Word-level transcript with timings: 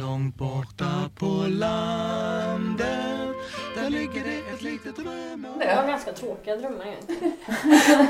Långt 0.00 0.36
borta 0.36 1.10
på 1.18 1.46
landet 1.48 2.88
Där 3.76 3.90
ligger 3.90 4.22
det 4.24 4.54
ett 4.54 4.62
litet 4.62 4.98
rödmål 4.98 5.52
Jag 5.60 5.76
har 5.76 5.86
ganska 5.86 6.12
tråkiga 6.12 6.56
drömmar 6.56 6.86
egentligen. 6.86 7.32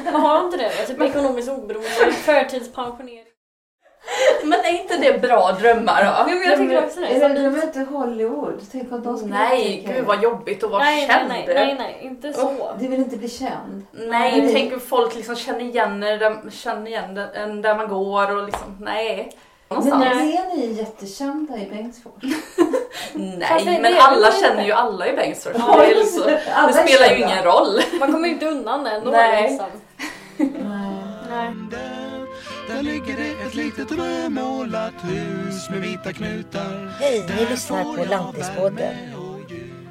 Man 0.13 0.21
har 0.21 0.45
inte 0.45 0.57
det? 0.57 0.87
Typ 0.87 1.01
ekonomiskt 1.01 1.49
oberoende, 1.49 2.13
förtidspensionering. 2.13 3.25
Men 4.45 4.61
är 4.61 4.81
inte 4.83 4.97
det 4.97 5.23
bra 5.23 5.53
drömmar 5.61 6.05
då? 6.05 6.31
Jo, 6.31 6.39
men 6.39 6.49
jag 6.49 6.59
tycker 6.59 6.85
också 6.85 7.01
det. 7.01 7.07
Eller 7.07 7.51
de 7.51 7.63
inte 7.63 7.81
Hollywood? 7.81 8.61
Tänk 8.73 8.93
om 8.93 9.03
de 9.03 9.19
skulle 9.19 9.35
Nej, 9.35 9.85
gud 9.87 10.05
vad 10.05 10.23
jobbigt 10.23 10.65
att 10.65 10.71
vara 10.71 10.85
Nej, 10.85 11.07
nej, 11.07 11.17
känd. 11.17 11.29
nej, 11.29 11.45
nej, 11.55 11.75
nej, 11.79 11.99
inte 12.03 12.33
så. 12.33 12.77
Du 12.81 12.89
vill 12.89 13.01
inte 13.01 13.17
bli 13.17 13.29
känd? 13.29 13.87
Nej, 13.93 14.09
Nej. 14.41 14.53
tänk 14.53 14.73
om 14.73 14.81
folk 14.81 15.15
liksom 15.15 15.37
känner 15.37 15.61
igen 15.61 16.03
er 16.03 16.19
där, 16.19 16.51
känner 16.51 16.87
igen 16.87 17.19
en 17.19 17.63
där 17.63 17.77
man 17.77 17.89
går 17.89 18.37
och 18.37 18.45
liksom, 18.47 18.77
nej. 18.81 19.33
Men 19.75 19.89
Någonstans. 19.89 20.23
nu 20.23 20.33
är 20.33 20.57
ni 20.57 20.73
jättekända 20.73 21.59
i 21.59 21.67
Bengtsfors. 21.67 22.23
Nej, 23.15 23.79
men 23.83 23.95
alla 23.99 24.33
känner 24.33 24.65
ju 24.65 24.73
alla 24.73 25.09
i 25.09 25.17
Bengtsfors. 25.17 25.53
Ja. 25.59 25.77
Det, 25.77 25.95
liksom, 25.95 26.23
det 26.67 26.73
spelar 26.73 27.11
ju 27.11 27.17
ingen 27.17 27.45
roll. 27.45 27.81
Man 28.01 28.13
kommer 28.13 28.29
ju 28.29 28.35
inte 28.35 28.47
undan 28.47 28.85
det 28.85 28.91
ändå 28.91 29.11
Nej. 29.11 29.51
liksom. 29.51 29.67
Nej. 31.29 31.55
Där 32.69 32.83
ligger 32.83 33.17
det 33.17 33.47
ett 33.47 33.55
litet 33.55 33.93
rödmålat 33.93 34.95
hus 35.03 35.71
med 35.71 35.81
vita 35.81 36.13
knutar 36.13 36.95
Hej, 37.01 37.25
ni 37.39 37.47
lyssnar 37.51 37.97
på 37.97 38.05
Lantispodden. 38.05 38.95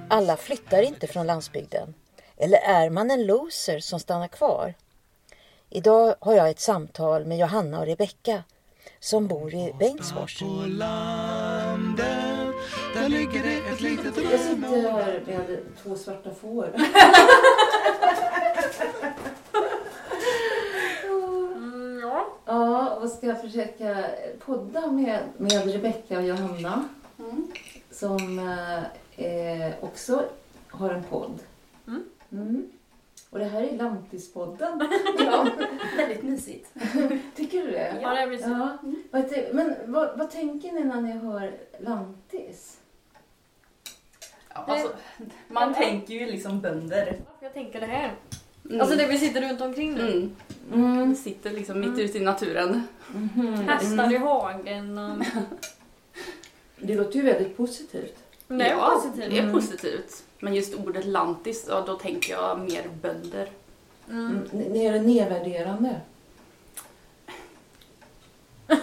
Alla 0.09 0.38
flyttar 0.38 0.81
inte 0.81 1.08
från 1.08 1.27
landsbygden. 1.27 1.94
Eller 2.38 2.58
är 2.58 2.89
man 2.89 3.11
en 3.11 3.25
loser 3.25 3.80
som 3.80 4.00
stannar 4.00 4.27
kvar? 4.27 4.73
Idag 5.70 6.16
har 6.20 6.34
jag 6.34 6.50
ett 6.50 6.59
samtal 6.59 7.25
med 7.25 7.38
Johanna 7.38 7.80
och 7.80 7.86
Rebecka 7.86 8.44
som 8.99 9.27
bor 9.27 9.53
i 9.53 9.73
Bengtsfors. 9.80 10.40
På 10.40 10.66
landet 10.67 12.55
Där 12.94 13.09
ligger 13.09 13.44
det 13.44 13.58
ett 13.58 13.81
litet 13.81 14.31
Jag 14.31 14.39
sitter 14.39 14.91
här 14.91 15.23
med 15.27 15.58
två 15.83 15.95
svarta 15.95 16.30
får. 16.33 16.69
Mm, 21.03 22.00
ja. 22.03 22.28
Ja, 22.45 22.89
och 22.89 23.09
ska 23.09 23.36
försöka 23.36 24.06
podda 24.45 24.91
med, 24.91 25.19
med 25.38 25.73
Rebecka 25.73 26.17
och 26.17 26.23
Johanna 26.23 26.84
som 27.91 28.39
eh, 28.39 29.25
eh, 29.25 29.73
också 29.81 30.25
har 30.67 30.89
en 30.89 31.03
podd. 31.03 31.39
Mm. 32.31 32.72
Mm. 33.32 33.34
Och 33.34 33.40
det 33.40 33.46
här 33.46 33.64
är 33.64 33.78
Lantispodden. 33.78 34.90
Ja, 35.20 35.48
väldigt 35.98 36.24
mysigt. 36.24 36.74
Tycker 37.36 37.62
du 37.62 37.72
det? 37.72 37.98
ja, 38.02 38.14
det 38.16 38.28
blir 38.28 38.38
så. 38.38 38.50
Ja. 39.12 39.22
Ty- 39.22 39.54
Men 39.54 39.76
vad, 39.86 40.18
vad 40.18 40.32
tänker 40.32 40.72
ni 40.72 40.84
när 40.84 41.02
ni 41.02 41.12
hör 41.12 41.54
Lantis? 41.80 42.78
Ja, 44.54 44.66
alltså, 44.68 44.94
man 45.48 45.74
tänker 45.74 46.14
ju 46.14 46.26
liksom 46.26 46.62
bönder. 46.62 47.20
Jag 47.40 47.54
tänker 47.54 47.80
det 47.80 47.86
här. 47.86 48.14
Mm. 48.66 48.82
Alltså 48.82 48.96
det 48.98 49.08
vi 49.08 49.18
sitter 49.18 49.42
runt 49.42 49.62
omkring 49.62 49.94
nu. 49.94 50.30
Mm. 50.74 50.94
Mm. 50.94 51.16
Sitter 51.16 51.52
liksom 51.52 51.80
mitt 51.80 52.00
ute 52.00 52.18
i 52.18 52.22
naturen. 52.22 52.84
Hästar 53.68 54.14
i 54.14 54.18
hagen 54.18 54.98
och... 54.98 55.26
Det 56.84 56.96
låter 56.96 57.16
ju 57.16 57.22
väldigt 57.22 57.58
positivt. 57.58 58.24
Det 58.48 58.64
är 58.64 58.70
ja, 58.70 58.92
positivt. 58.96 59.32
det 59.32 59.40
är 59.40 59.54
positivt. 59.54 60.24
Men 60.44 60.53
just 60.56 60.75
ordet 60.75 61.06
lantis, 61.06 61.66
ja, 61.70 61.84
då 61.88 61.95
tänker 61.95 62.34
jag 62.34 62.59
mer 62.59 62.84
bönder. 63.02 63.50
Mm. 64.09 64.28
Mm. 64.53 64.72
Ni 64.73 64.86
är 64.86 64.94
det 64.94 65.02
nedvärderande? 65.02 66.02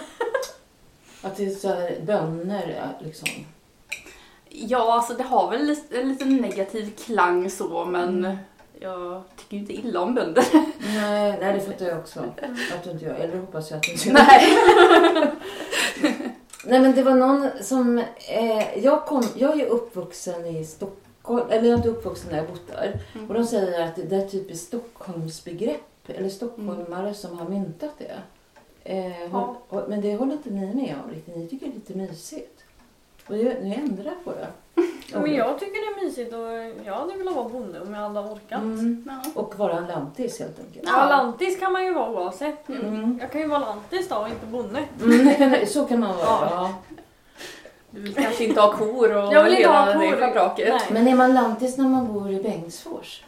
Att 1.21 1.35
det 1.37 1.45
är 1.45 1.49
så 1.49 1.67
här 1.67 1.99
bönder 2.05 2.89
liksom. 2.99 3.27
Ja, 4.49 4.93
alltså 4.93 5.13
det 5.13 5.23
har 5.23 5.51
väl 5.51 5.65
lite- 5.65 6.01
en 6.01 6.09
liten 6.09 6.37
negativ 6.37 6.93
klang 7.05 7.49
så, 7.49 7.85
men 7.85 8.37
jag 8.79 9.21
tycker 9.35 9.53
ju 9.57 9.59
inte 9.61 9.73
illa 9.73 10.01
om 10.01 10.15
bönder. 10.15 10.43
Nej, 10.79 11.37
nej, 11.41 11.53
det 11.53 11.59
fattar 11.61 11.85
jag 11.85 11.99
också. 11.99 12.19
Att 12.75 12.83
du 12.83 12.91
inte 12.91 13.05
gör. 13.05 13.15
Eller 13.15 13.37
hoppas 13.39 13.71
jag 13.71 13.77
att 13.77 13.83
du 13.83 13.91
inte 13.91 14.07
gör. 14.07 14.13
Nej. 14.13 14.57
Nej 16.65 16.79
men 16.79 16.95
det 16.95 17.03
var 17.03 17.15
någon 17.15 17.49
som, 17.61 17.97
eh, 18.29 18.77
jag, 18.83 19.05
kom, 19.05 19.23
jag 19.35 19.51
är 19.51 19.55
ju 19.55 19.65
uppvuxen 19.65 20.45
i 20.45 20.65
Stockholm, 20.65 21.08
eller 21.37 21.63
jag 21.63 21.65
är 21.73 21.75
inte 21.75 21.89
uppvuxen 21.89 22.29
där 22.29 22.37
jag 22.37 22.47
bott 22.47 22.67
där. 22.67 22.99
Mm. 23.15 23.27
Och 23.27 23.33
de 23.33 23.45
säger 23.45 23.87
att 23.87 23.95
det 23.95 24.15
är 24.15 24.27
typ 24.27 24.51
ett 24.51 24.57
Stockholmsbegrepp, 24.59 25.81
eller 26.07 26.29
stockholmare 26.29 27.13
som 27.13 27.37
har 27.39 27.49
myntat 27.49 27.93
det. 27.97 28.17
Eh, 28.83 29.23
Ja. 29.31 29.55
och, 29.69 29.89
men 29.89 30.01
det 30.01 30.15
håller 30.15 30.33
inte 30.33 30.49
ni 30.49 30.75
med 30.75 30.95
om 31.05 31.11
riktigt, 31.11 31.35
ni 31.35 31.47
tycker 31.47 31.65
det 31.65 31.71
är 31.71 31.75
lite 31.75 31.93
mysigt. 31.97 32.63
Och 33.27 33.35
nu, 33.35 33.57
nu 33.63 33.73
ändrar 33.73 34.15
på 34.23 34.31
det. 34.31 34.47
Ja, 35.11 35.19
Men 35.21 35.33
jag 35.33 35.59
tycker 35.59 35.73
det 35.95 36.01
är 36.01 36.05
mysigt 36.05 36.33
och 36.33 36.85
jag 36.87 36.93
hade 36.93 37.13
velat 37.17 37.35
vara 37.35 37.49
bonde 37.49 37.81
om 37.81 37.93
jag 37.93 38.01
hade 38.01 38.19
orkat. 38.19 38.61
Mm. 38.61 39.09
Ja. 39.09 39.41
Och 39.41 39.57
vara 39.57 39.77
en 39.77 39.87
lantis 39.87 40.39
helt 40.39 40.59
enkelt. 40.59 40.85
Ja, 40.87 41.09
lantis 41.09 41.59
kan 41.59 41.73
man 41.73 41.85
ju 41.85 41.93
vara 41.93 42.11
oavsett. 42.11 42.69
Mm. 42.69 43.17
Jag 43.21 43.31
kan 43.31 43.41
ju 43.41 43.47
vara 43.47 43.59
lantis 43.59 44.09
då 44.09 44.15
och 44.15 44.27
inte 44.29 44.45
bonde. 44.45 44.83
Mm, 45.03 45.65
så 45.67 45.85
kan 45.85 45.99
man 45.99 46.17
vara. 46.17 46.49
Ja. 46.51 46.73
Du 47.91 47.99
vill 48.01 48.15
kanske 48.15 48.43
inte 48.43 48.61
ha 48.61 48.71
kor 48.77 49.15
och 49.17 49.33
Jag 49.33 49.43
vill 49.43 49.53
inte 49.53 49.63
hela 49.69 49.85
ha 49.85 49.93
kor. 49.93 50.01
det 50.01 50.17
schabraket. 50.17 50.69
Nej. 50.69 50.81
Men 50.91 51.07
är 51.07 51.15
man 51.15 51.33
lantis 51.33 51.77
när 51.77 51.87
man 51.87 52.13
bor 52.13 52.31
i 52.31 52.35
Bengtsfors? 52.43 53.23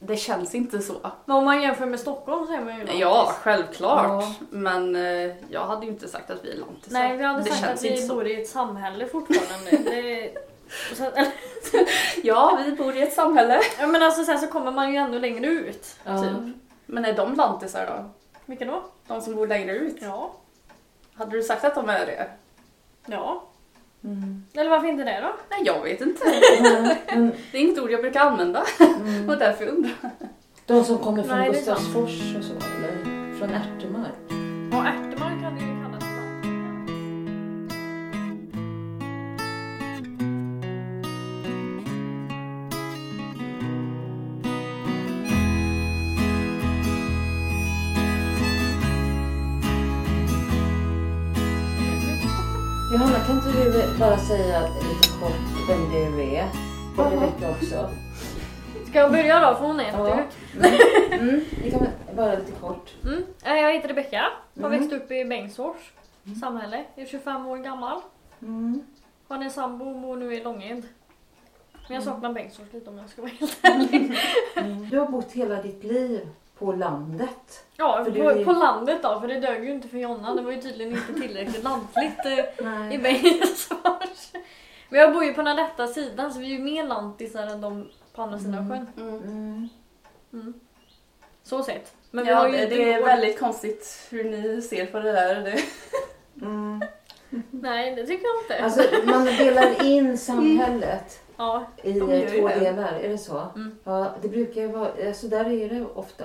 Det 0.00 0.16
känns 0.16 0.54
inte 0.54 0.80
så. 0.80 0.94
Men 1.24 1.36
om 1.36 1.44
man 1.44 1.62
jämför 1.62 1.86
med 1.86 2.00
Stockholm 2.00 2.46
så 2.46 2.52
är 2.52 2.60
man 2.60 2.72
ju 2.72 2.78
lantis. 2.78 3.00
Ja, 3.00 3.32
självklart. 3.40 4.06
Ja. 4.06 4.34
Men 4.50 4.96
eh, 4.96 5.32
jag 5.48 5.66
hade 5.66 5.86
ju 5.86 5.92
inte 5.92 6.08
sagt 6.08 6.30
att 6.30 6.44
vi 6.44 6.52
är 6.52 6.56
lantisar. 6.56 6.92
Nej, 6.98 7.16
vi 7.16 7.24
hade 7.24 7.42
det 7.42 7.50
sagt 7.50 7.60
känns 7.60 7.84
att 7.84 7.90
vi 7.90 7.96
så. 7.96 8.14
bor 8.14 8.26
i 8.26 8.42
ett 8.42 8.48
samhälle 8.48 9.06
fortfarande. 9.06 9.70
det, 9.90 10.30
sen, 10.94 11.12
Ja, 12.22 12.58
vi 12.64 12.72
bor 12.72 12.96
i 12.96 13.02
ett 13.02 13.12
samhälle. 13.12 13.60
ja, 13.80 13.86
men 13.86 14.02
alltså 14.02 14.24
sen 14.24 14.38
så 14.38 14.46
kommer 14.46 14.72
man 14.72 14.92
ju 14.92 14.96
ännu 14.98 15.18
längre 15.18 15.46
ut. 15.46 15.96
Ja. 16.04 16.22
Typ. 16.22 16.54
Men 16.86 17.04
är 17.04 17.12
de 17.12 17.34
lantisar 17.34 17.86
då? 17.86 18.10
Vilka 18.46 18.64
då? 18.64 18.82
De 19.06 19.20
som 19.20 19.34
bor 19.34 19.46
längre 19.46 19.72
ut? 19.72 19.96
Ja. 20.00 20.32
Hade 21.14 21.30
du 21.30 21.42
sagt 21.42 21.64
att 21.64 21.74
de 21.74 21.88
är 21.88 22.06
det? 22.06 22.26
Ja. 23.06 23.44
Mm. 24.04 24.44
Eller 24.54 24.70
varför 24.70 24.88
inte 24.88 25.04
det 25.04 25.20
då? 25.20 25.32
Nej, 25.50 25.60
jag 25.64 25.82
vet 25.82 26.00
inte. 26.00 26.24
Men, 27.14 27.32
Det 27.52 27.58
är 27.58 27.60
inget 27.62 27.78
ord 27.78 27.90
jag 27.90 28.00
brukar 28.00 28.20
använda. 28.20 28.64
mm. 28.80 29.28
Och 29.28 29.36
därför 29.38 29.66
undrar 29.66 29.90
jag. 30.00 30.10
De 30.66 30.84
som 30.84 30.98
kommer 30.98 31.22
från 31.22 31.38
Nej. 31.38 31.50
Gustavsfors 31.50 32.36
och 32.38 32.44
så, 32.44 32.52
eller 32.52 33.34
från 33.38 33.50
Ärtemark. 33.50 34.12
Ja, 34.72 34.86
ärtemark 34.86 35.42
hade 35.42 35.60
ju 35.60 35.73
bara 53.98 54.18
säga 54.18 54.60
lite 54.60 55.08
kort 55.20 55.68
vem 55.68 55.90
du 55.92 56.22
är? 56.22 56.48
Och 56.98 57.10
Rebecka 57.12 57.50
också. 57.50 57.90
Ska 58.88 58.98
jag 58.98 59.10
börja 59.12 59.40
då? 59.50 59.56
För 59.56 59.64
hon 59.66 59.80
är 59.80 59.92
Ja. 59.92 60.08
jätteut. 60.08 61.20
Mm. 61.20 61.40
Vi 61.64 61.70
kan 61.70 61.86
bara 62.16 62.34
lite 62.34 62.52
kort. 62.52 62.94
Mm. 63.04 63.24
Eh, 63.44 63.52
Jag 63.54 63.72
heter 63.72 63.88
Rebecka. 63.88 64.24
Har 64.60 64.66
Mm. 64.66 64.80
växt 64.80 64.92
upp 64.92 65.10
i 65.10 65.24
Bengtsfors 65.24 65.92
samhälle. 66.40 66.84
Jag 66.94 67.04
är 67.04 67.08
25 67.10 67.46
år 67.46 67.56
gammal. 67.58 68.00
Mm. 68.42 68.82
Har 69.28 69.36
en 69.42 69.50
sambo 69.50 69.84
och 69.90 70.00
bor 70.00 70.16
nu 70.16 70.34
i 70.34 70.42
Långed. 70.44 70.82
Men 71.72 71.94
jag 71.96 72.02
Mm. 72.02 72.14
saknar 72.14 72.32
Bengtsfors 72.32 72.72
lite 72.72 72.90
om 72.90 72.98
jag 72.98 73.08
ska 73.10 73.22
vara 73.22 73.32
helt 73.40 73.58
ärlig. 73.62 74.18
Du 74.90 74.98
har 74.98 75.06
bott 75.06 75.32
hela 75.32 75.62
ditt 75.62 75.84
liv 75.84 76.28
på 76.58 76.72
landet. 76.72 77.64
Ja, 77.76 78.04
För 78.04 78.10
på, 78.12 78.30
är- 78.30 78.44
på 78.44 78.52
landet 78.52 78.98
då, 79.02 79.20
för 79.20 79.28
det 79.28 79.40
dög 79.40 79.64
ju 79.64 79.70
inte 79.70 79.88
för 79.88 79.98
Jonna. 79.98 80.34
Det 80.34 80.42
var 80.42 80.52
ju 80.52 80.60
tydligen 80.60 80.92
inte 80.92 81.20
tillräckligt 81.20 81.64
lantligt 81.64 82.18
eh, 82.58 82.94
i. 82.94 82.98
Bengtsfors. 82.98 84.32
Men 84.88 85.00
jag 85.00 85.12
bor 85.14 85.24
ju 85.24 85.32
på 85.34 85.42
den 85.42 85.56
rätta 85.56 85.86
sidan 85.86 86.32
så 86.32 86.38
vi 86.40 86.46
är 86.46 86.50
ju 86.50 86.58
mer 86.58 86.84
lantisar 86.84 87.46
än 87.46 87.60
de 87.60 87.88
på 88.14 88.22
andra 88.22 88.38
sidan 88.38 88.54
Mm. 88.54 88.70
sjön. 88.70 88.86
Mm. 88.96 89.68
Mm. 90.32 90.54
Så 91.42 91.62
sett. 91.62 91.94
Men 92.10 92.24
vi 92.24 92.30
Ja, 92.30 92.36
har 92.36 92.48
ju 92.48 92.56
det, 92.56 92.66
det 92.66 92.92
är 92.92 93.02
väldigt 93.02 93.38
konstigt 93.40 94.06
hur 94.10 94.24
ni 94.24 94.62
ser 94.62 94.86
på 94.86 94.98
det 94.98 95.12
där. 95.12 95.34
Det, 95.40 95.62
Mm. 96.42 96.82
Nej, 97.50 97.94
det 97.94 98.06
tycker 98.06 98.24
jag 98.26 98.42
inte. 98.44 98.64
Alltså, 98.64 98.82
man 99.06 99.24
delar 99.24 99.84
in 99.84 100.18
samhället 100.18 101.20
ja. 101.36 101.64
i 101.82 101.92
De 101.92 102.10
eh, 102.12 102.30
två 102.30 102.48
det. 102.48 102.54
delar, 102.60 102.92
är 102.92 103.08
det 103.08 103.18
så? 103.18 103.42
Mm. 103.54 103.78
Ja, 103.84 104.06
det 104.22 104.28
brukar 104.28 104.60
ju 104.60 104.66
vara, 104.68 104.88
alltså 105.06 105.28
där 105.28 105.52
är 105.52 105.68
det 105.68 105.86
ofta. 105.94 106.24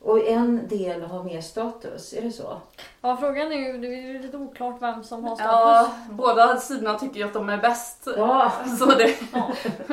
Och 0.00 0.28
en 0.28 0.68
del 0.68 1.02
har 1.02 1.22
mer 1.22 1.40
status, 1.40 2.12
är 2.12 2.22
det 2.22 2.30
så? 2.32 2.56
ja, 3.00 3.16
frågan 3.16 3.52
är 3.52 3.56
ju, 3.56 3.78
det 3.78 3.86
är 3.86 4.12
ju 4.12 4.18
lite 4.18 4.36
oklart 4.36 4.76
vem 4.82 5.04
som 5.04 5.24
har 5.24 5.34
status. 5.36 5.52
ja, 5.52 5.90
båda 6.10 6.56
sidorna 6.56 6.98
tycker 6.98 7.16
ju 7.16 7.24
att 7.24 7.32
de 7.32 7.48
är 7.48 7.58
bäst. 7.58 8.08
Ja, 8.16 8.52
Så 8.78 8.86
det 8.86 9.04
är 9.04 9.14
Ja. 9.32 9.50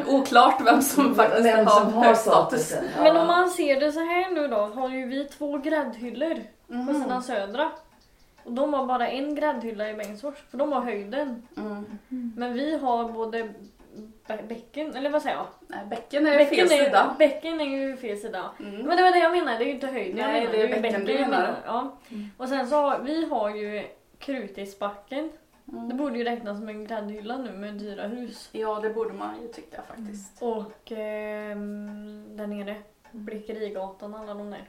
oklart 0.08 0.62
vem 0.66 0.82
som 0.82 1.16
faktiskt 1.16 1.46
vem 1.46 1.68
har, 1.68 1.80
som 1.80 1.94
har 1.94 2.04
hög 2.06 2.18
status. 2.18 2.62
statusen. 2.68 2.86
Men 2.98 3.16
Ja. 3.16 3.22
om 3.22 3.28
man 3.28 3.50
ser 3.50 3.80
det 3.80 3.92
så 3.92 4.00
här 4.00 4.32
nu 4.32 4.48
då, 4.48 4.56
har 4.58 4.90
ju 4.90 5.06
vi 5.08 5.26
två 5.26 5.58
gräddhyllor 5.58 6.36
på 6.68 6.74
Mhm. 6.74 7.04
sidan 7.04 7.24
södra. 7.24 7.72
Och 8.44 8.52
de 8.52 8.74
har 8.74 8.86
bara 8.86 9.08
en 9.08 9.36
gräddhylla 9.36 9.90
i 9.90 9.94
Bengtsfors, 9.94 10.36
för 10.52 10.58
de 10.58 10.72
har 10.72 10.82
höjden. 10.82 11.48
Mm. 11.58 11.86
Men 12.38 12.54
vi 12.54 12.78
har 12.78 13.04
både 13.10 13.50
bäcken, 14.28 14.96
eller 14.96 15.10
vad 15.10 15.22
säger 15.22 15.36
jag? 15.36 15.48
Nej, 15.68 15.86
bäcken 15.90 16.28
är 16.28 16.46
fel 16.46 16.60
är, 16.60 16.68
sida. 16.68 17.16
Bäcken 17.20 17.62
är 17.62 17.66
ju 17.66 17.98
fel 17.98 18.18
sida. 18.18 18.52
Mm. 18.60 18.76
Men 18.82 18.98
det 18.98 19.04
var 19.04 19.12
det 19.12 19.18
jag 19.20 19.32
menade, 19.32 19.58
det 19.58 19.64
är 19.64 19.68
ju 19.68 19.72
inte 19.74 19.88
höjden 19.88 20.18
jag 20.18 20.28
Nej, 20.28 20.40
menar. 20.42 20.52
det 20.54 20.62
är 20.64 20.76
ju 20.76 20.82
bäcken 20.82 21.06
du 21.06 21.12
jag 21.12 21.30
menar. 21.30 21.56
Ja. 21.66 21.98
Och 22.38 22.50
sen 22.50 22.68
så 22.68 22.76
har 22.76 23.00
vi 23.00 23.26
har 23.26 23.50
ju 23.56 23.84
Krutisbacken. 24.20 25.32
Det 25.66 25.78
Mm. 25.78 25.98
borde 25.98 26.18
ju 26.18 26.24
räknas 26.24 26.58
som 26.58 26.70
en 26.70 26.86
gräddhylla 26.88 27.38
nu 27.38 27.52
med 27.52 27.74
dyra 27.74 28.08
hus. 28.08 28.50
Ja, 28.52 28.80
det 28.80 28.90
borde 28.90 29.14
man 29.14 29.42
ju 29.42 29.48
tycka 29.48 29.82
faktiskt. 29.88 30.42
Och 30.42 30.92
ehm, 30.92 32.38
där 32.38 32.48
nere, 32.48 32.76
Blickerigatan 33.12 34.16
alla 34.16 34.34
de 34.34 34.50
där. 34.52 34.64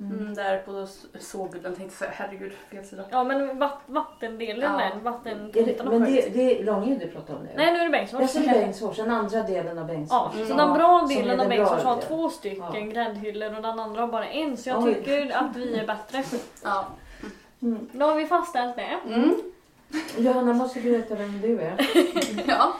Mm. 0.00 0.34
där 0.34 0.58
på 0.58 0.72
s- 0.78 1.06
sågullen 1.20 1.62
tänkte 1.76 1.82
jag 1.84 1.92
säga, 1.92 2.10
herregud, 2.14 2.52
fel 2.70 2.84
sida. 2.84 3.04
Ja 3.10 3.24
men 3.24 3.58
vatt, 3.58 3.80
vattendelen 3.86 4.72
Ja. 4.72 4.78
där, 4.78 4.84
Är 4.90 4.94
det, 4.94 5.00
vattentomtarna 5.00 5.90
men 5.90 6.04
det, 6.14 6.28
det 6.34 6.60
är 6.60 6.64
Långed 6.64 6.98
du 7.00 7.08
pratar 7.08 7.34
om 7.34 7.42
nu? 7.42 7.50
Nej 7.56 7.72
nu 7.72 7.78
är 7.78 7.84
det 7.84 7.90
Bengtsfors. 7.90 8.20
Jag 8.20 8.30
säger 8.30 8.52
Bengtsfors, 8.52 8.96
den 8.96 9.10
andra 9.10 9.42
delen 9.42 9.78
av 9.78 9.86
Bengtsfors. 9.86 10.32
Ja, 10.34 10.46
så 10.46 10.52
Mm. 10.52 10.56
den 10.56 10.72
bra 10.72 11.06
delen 11.08 11.40
av 11.40 11.48
Bengtsfors 11.48 11.82
har 11.82 12.00
två 12.00 12.30
stycken 12.30 12.64
Ja. 12.74 12.80
gräddhyllor 12.80 13.56
och 13.56 13.62
den 13.62 13.78
andra 13.80 14.00
har 14.00 14.08
bara 14.08 14.26
en. 14.26 14.56
Så 14.56 14.68
jag 14.68 14.84
Oj. 14.84 14.94
tycker 14.94 15.36
att 15.36 15.56
vi 15.56 15.74
är 15.78 15.86
bättre. 15.86 16.24
Ja. 16.64 16.86
Mm. 17.62 17.88
Då 17.92 18.06
har 18.06 18.14
vi 18.16 18.26
fastställt 18.26 18.76
det. 18.76 18.98
Mm. 19.14 19.36
Johanna 20.18 20.52
måste 20.52 20.80
berätta 20.80 21.14
vem 21.14 21.40
du 21.40 21.60
är. 21.60 21.76
ja. 22.48 22.72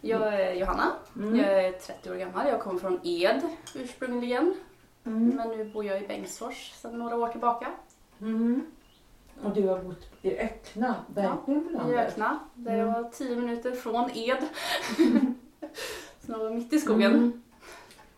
Jag 0.00 0.34
är 0.40 0.54
Johanna, 0.54 0.84
Mm. 1.16 1.38
jag 1.40 1.64
är 1.64 1.72
30 1.72 2.10
år 2.10 2.14
gammal, 2.14 2.48
jag 2.48 2.60
kommer 2.60 2.80
från 2.80 3.00
Ed 3.04 3.40
ursprungligen. 3.74 4.54
Mm. 5.06 5.28
Men 5.36 5.48
nu 5.48 5.64
bor 5.64 5.84
jag 5.84 6.02
i 6.02 6.06
Bengtsfors 6.08 6.72
sedan 6.72 6.98
några 6.98 7.16
år 7.16 7.28
tillbaka. 7.28 7.66
Mm. 8.20 8.66
Och 9.44 9.54
du 9.54 9.68
har 9.68 9.78
bott 9.78 10.08
i 10.22 10.38
Öckna, 10.38 10.94
verkligen 11.14 11.64
på 11.78 11.90
I. 11.92 11.94
Ökna, 11.96 12.38
där 12.54 12.74
Mm. 12.74 12.86
jag 12.86 13.02
var 13.02 13.10
10 13.10 13.36
minuter 13.36 13.72
från 13.72 14.10
Ed. 14.14 14.38
Så 16.26 16.32
jag 16.32 16.38
var 16.38 16.50
mitt 16.50 16.72
i 16.72 16.78
skogen. 16.78 17.12
Mm. 17.14 17.42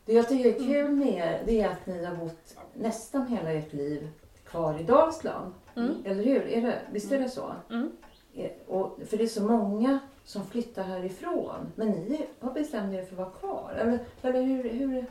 Det 0.04 0.12
jag 0.12 0.28
tycker 0.28 0.48
är 0.54 0.58
kul 0.58 0.90
med 0.90 1.08
er, 1.14 1.42
det 1.46 1.60
är 1.60 1.68
att 1.68 1.86
ni 1.86 2.04
har 2.04 2.14
bott 2.16 2.56
nästan 2.74 3.26
hela 3.26 3.52
ert 3.52 3.72
liv 3.72 4.08
kvar 4.46 4.80
i 4.80 4.82
Dalsland. 4.82 5.52
Mm. 5.76 5.94
Eller 6.04 6.24
hur? 6.24 6.46
Är 6.46 6.62
det, 6.62 6.78
visst 6.92 7.12
är 7.12 7.18
det 7.18 7.28
så? 7.28 7.52
Mm. 7.70 7.92
Eh, 8.34 8.50
Och, 8.66 8.98
för 9.06 9.16
det 9.16 9.22
är 9.24 9.28
så 9.28 9.42
många 9.42 9.98
som 10.24 10.46
flyttar 10.46 10.82
härifrån. 10.82 11.72
Men 11.76 11.88
ni 11.88 12.26
har 12.40 12.50
bestämt 12.52 12.94
er 12.94 13.04
för 13.04 13.12
att 13.12 13.18
vara 13.18 13.30
kvar. 13.30 13.72
Eller, 13.78 13.98
eller 14.22 14.42
hur, 14.42 14.70
hur? 14.70 15.06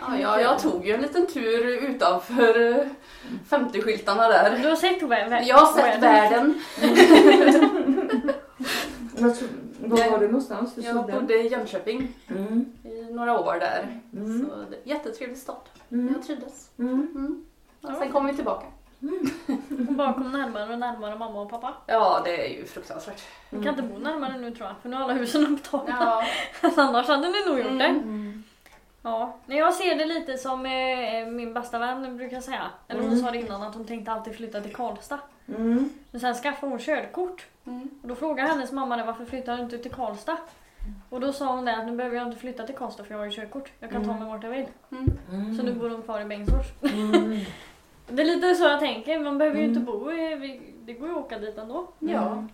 Ja, 0.00 0.18
jag, 0.18 0.42
jag 0.42 0.58
tog 0.58 0.86
ju 0.86 0.94
en 0.94 1.00
liten 1.02 1.26
tur 1.26 1.66
utanför 1.90 2.78
eh, 2.78 2.86
50-skyltarna 3.48 4.28
där. 4.28 4.58
Du 4.62 4.68
har 4.68 4.76
sett 4.76 5.02
världen? 5.02 5.46
Jag 5.46 5.56
har 5.56 5.72
sett 5.72 6.02
världen. 6.02 6.62
Var 9.80 10.10
var 10.10 10.18
du 10.18 10.26
någonstans? 10.26 10.74
Du 10.74 10.82
Jag 10.82 11.06
bodde 11.06 11.34
i 11.34 11.48
Jönköping 11.48 12.08
Mm. 12.28 12.72
i 12.84 13.12
några 13.12 13.40
år 13.40 13.54
där. 13.60 14.00
Mm. 14.16 14.48
Så 14.48 14.54
det, 14.70 14.90
jättetrevlig 14.90 15.38
stad. 15.38 15.56
Mm. 15.92 16.14
Jag 16.14 16.22
trivdes. 16.26 16.70
Mm. 16.78 16.94
Mm. 17.14 17.44
Och 17.82 17.96
sen 17.98 18.12
kom 18.12 18.26
vi 18.26 18.34
tillbaka. 18.34 18.66
Hon 19.68 19.96
bara 19.96 20.12
kom 20.12 20.32
närmare 20.32 20.72
och 20.72 20.78
närmare 20.78 21.18
mamma 21.18 21.40
och 21.40 21.50
pappa. 21.50 21.74
Ja, 21.86 22.20
det 22.24 22.46
är 22.46 22.58
ju 22.58 22.66
fruktansvärt. 22.66 23.22
Vi 23.50 23.64
kan 23.64 23.68
inte 23.68 23.82
bo 23.82 23.98
närmare 23.98 24.38
nu 24.38 24.50
tror 24.50 24.66
jag, 24.68 24.76
för 24.82 24.88
nu 24.88 24.96
är 24.96 25.00
alla 25.00 25.12
husen 25.12 25.46
upptagna. 25.46 25.96
Ja. 26.00 26.70
Annars 26.82 27.06
hade 27.06 27.28
ni 27.28 27.44
nog 27.46 27.58
gjort 27.58 27.78
det. 27.78 28.02
Mm. 29.02 29.12
Ja, 29.20 29.34
men 29.46 29.56
jag 29.56 29.74
ser 29.74 29.94
det 29.94 30.06
lite 30.06 30.38
som 30.38 30.66
eh, 30.66 31.26
min 31.26 31.54
bästa 31.54 31.78
vän 31.78 32.16
brukar 32.16 32.40
säga. 32.40 32.70
Eller 32.88 33.00
hon 33.00 33.10
Mm. 33.12 33.24
sa 33.24 33.30
det 33.30 33.38
innan 33.38 33.62
att 33.62 33.74
hon 33.74 33.84
tänkte 33.86 34.12
alltid 34.12 34.34
flytta 34.36 34.60
till 34.60 34.74
Karlstad. 34.74 35.18
Mm. 35.48 35.90
Men 36.10 36.20
sen 36.20 36.34
skaffade 36.34 36.72
hon 36.72 36.78
körkort. 36.78 37.46
Mm. 37.66 37.88
Och 38.02 38.08
då 38.08 38.14
frågade 38.14 38.48
hennes 38.48 38.72
mamma 38.72 38.96
det, 38.96 39.04
varför 39.04 39.24
flyttar 39.24 39.56
du 39.56 39.62
inte 39.62 39.78
till 39.78 39.90
Karlstad? 39.92 40.36
Och 41.10 41.20
då 41.20 41.32
sa 41.32 41.54
hon 41.56 41.64
det 41.64 41.76
att 41.76 41.86
nu 41.86 41.96
behöver 41.96 42.16
jag 42.16 42.26
inte 42.26 42.38
flytta 42.40 42.66
till 42.66 42.74
Karlstad 42.76 43.04
för 43.04 43.14
jag 43.14 43.18
har 43.18 43.24
ju 43.24 43.30
körkort. 43.30 43.72
Jag 43.80 43.90
kan 43.90 44.04
ta 44.04 44.12
mig 44.14 44.28
vart 44.28 44.42
jag 44.44 44.50
vill. 44.50 44.66
Mm. 44.92 45.06
Mm. 45.32 45.56
Så 45.56 45.62
nu 45.62 45.72
bor 45.72 45.90
hon 45.90 46.02
kvar 46.02 46.20
i 46.20 46.24
Bengtsfors. 46.24 46.66
Mm. 46.92 47.38
Det 48.12 48.22
är 48.22 48.26
lite 48.26 48.54
så 48.54 48.64
jag 48.64 48.80
tänker, 48.80 49.18
man 49.20 49.38
behöver 49.38 49.56
ju 49.58 49.64
Mm. 49.64 49.76
inte 49.78 49.92
bo 49.92 50.12
i, 50.12 50.60
det 50.84 50.92
går 50.92 51.08
ju 51.08 51.14
att 51.14 51.20
åka 51.24 51.38
dit 51.38 51.58
ändå. 51.58 51.86
Ja. 51.98 52.44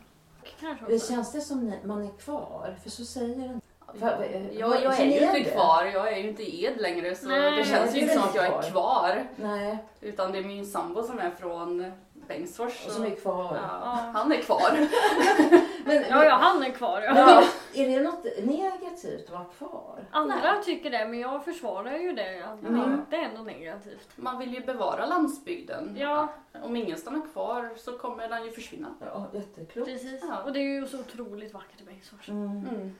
Kanske 0.61 0.85
Det 0.87 0.95
också. 0.95 1.13
känns 1.13 1.33
det 1.33 1.41
som 1.41 1.61
ni, 1.67 1.79
man 1.85 2.03
är 2.05 2.09
kvar? 2.19 2.77
För 2.83 2.91
så 2.91 3.05
säger 3.05 3.37
den. 3.37 3.61
Jag, 4.01 4.83
jag 4.83 5.01
är 5.01 5.05
ju 5.05 5.21
inte 5.27 5.51
kvar, 5.51 5.85
jag 5.95 6.13
är 6.13 6.17
ju 6.17 6.29
inte 6.29 6.57
Ed 6.63 6.81
längre 6.81 7.15
så 7.15 7.29
Nej, 7.29 7.57
det 7.57 7.65
känns 7.65 7.91
ju 7.91 7.95
det 7.95 8.01
inte 8.01 8.15
som 8.15 8.23
att 8.29 8.35
jag 8.35 8.45
är 8.45 8.71
kvar. 8.71 9.25
Nej, 9.37 9.79
Utan 10.01 10.33
det 10.33 10.39
är 10.39 10.43
min 10.45 10.67
sambo 10.67 11.03
som 11.03 11.19
är 11.19 11.31
från 11.31 11.93
Bengtsfors. 12.29 12.87
och 12.87 12.93
som 12.93 13.05
är 13.05 13.11
kvar. 13.11 13.59
Ja, 13.63 13.99
han 14.15 14.33
är 14.33 14.37
kvar. 14.37 14.71
Men, 15.85 16.05
Ja, 16.11 16.25
ja, 16.25 16.35
han 16.35 16.63
är 16.63 16.71
kvar. 16.71 17.01
Ja. 17.03 17.15
men 17.15 17.45
är 17.85 17.97
det 17.99 18.03
något 18.05 18.25
negativt 18.43 19.25
att 19.27 19.33
vara 19.33 19.45
kvar? 19.45 20.05
Andra 20.11 20.55
tycker 20.65 20.91
det, 20.91 21.07
men 21.09 21.19
jag 21.21 21.45
försvarar 21.45 21.97
ju 21.97 22.13
det. 22.13 22.43
Att 22.45 22.61
det 22.63 22.69
Mm. 22.69 22.93
inte 22.93 23.17
är 23.17 23.33
något 23.39 23.47
negativt. 23.47 24.09
Man 24.17 24.39
vill 24.39 24.55
ju 24.55 24.61
bevara 24.61 25.07
landsbygden. 25.07 25.97
Ja, 25.99 26.29
Om 26.63 26.77
ingen 26.77 26.99
stannar 26.99 27.33
kvar 27.33 27.71
så 27.77 27.99
kommer 27.99 28.29
den 28.29 28.45
ju 28.45 28.51
försvinna. 28.51 28.89
Ja, 29.01 29.27
jätteklokt. 29.33 29.91
precis. 29.91 30.21
Ja. 30.29 30.43
Och 30.43 30.53
det 30.53 30.59
är 30.59 30.63
ju 30.81 30.87
så 30.87 31.01
otroligt 31.01 31.55
vackert 31.55 31.81
i 31.81 31.85
Bengtsfors. 31.85 32.29
Mm. 32.29 32.65
Mm. 32.75 32.95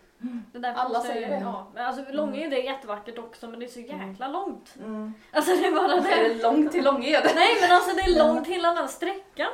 Är 0.55 0.73
Alla 0.75 1.01
säger 1.01 1.31
det. 1.31 1.37
Ja, 1.41 1.67
men 1.75 1.87
alltså 1.87 2.13
Långed 2.13 2.53
är 2.53 2.57
jättevackert 2.57 3.19
också, 3.19 3.49
men 3.49 3.61
det 3.61 3.67
är 3.67 3.71
så 3.71 3.81
jäkla 3.81 4.29
långt. 4.29 4.75
Mm. 4.79 5.13
Alltså 5.33 5.53
det 5.53 5.67
är 5.67 5.73
bara 5.73 5.93
Är 5.93 6.29
det. 6.29 6.35
det 6.35 6.43
långt 6.43 6.73
till 6.73 6.85
Långed? 6.85 7.23
Nej 7.35 7.49
men 7.61 7.73
alltså 7.73 7.97
det 7.97 8.03
är 8.03 8.19
långt 8.19 8.47
hela 8.47 8.75
den 8.75 8.89
sträckan. 8.89 9.51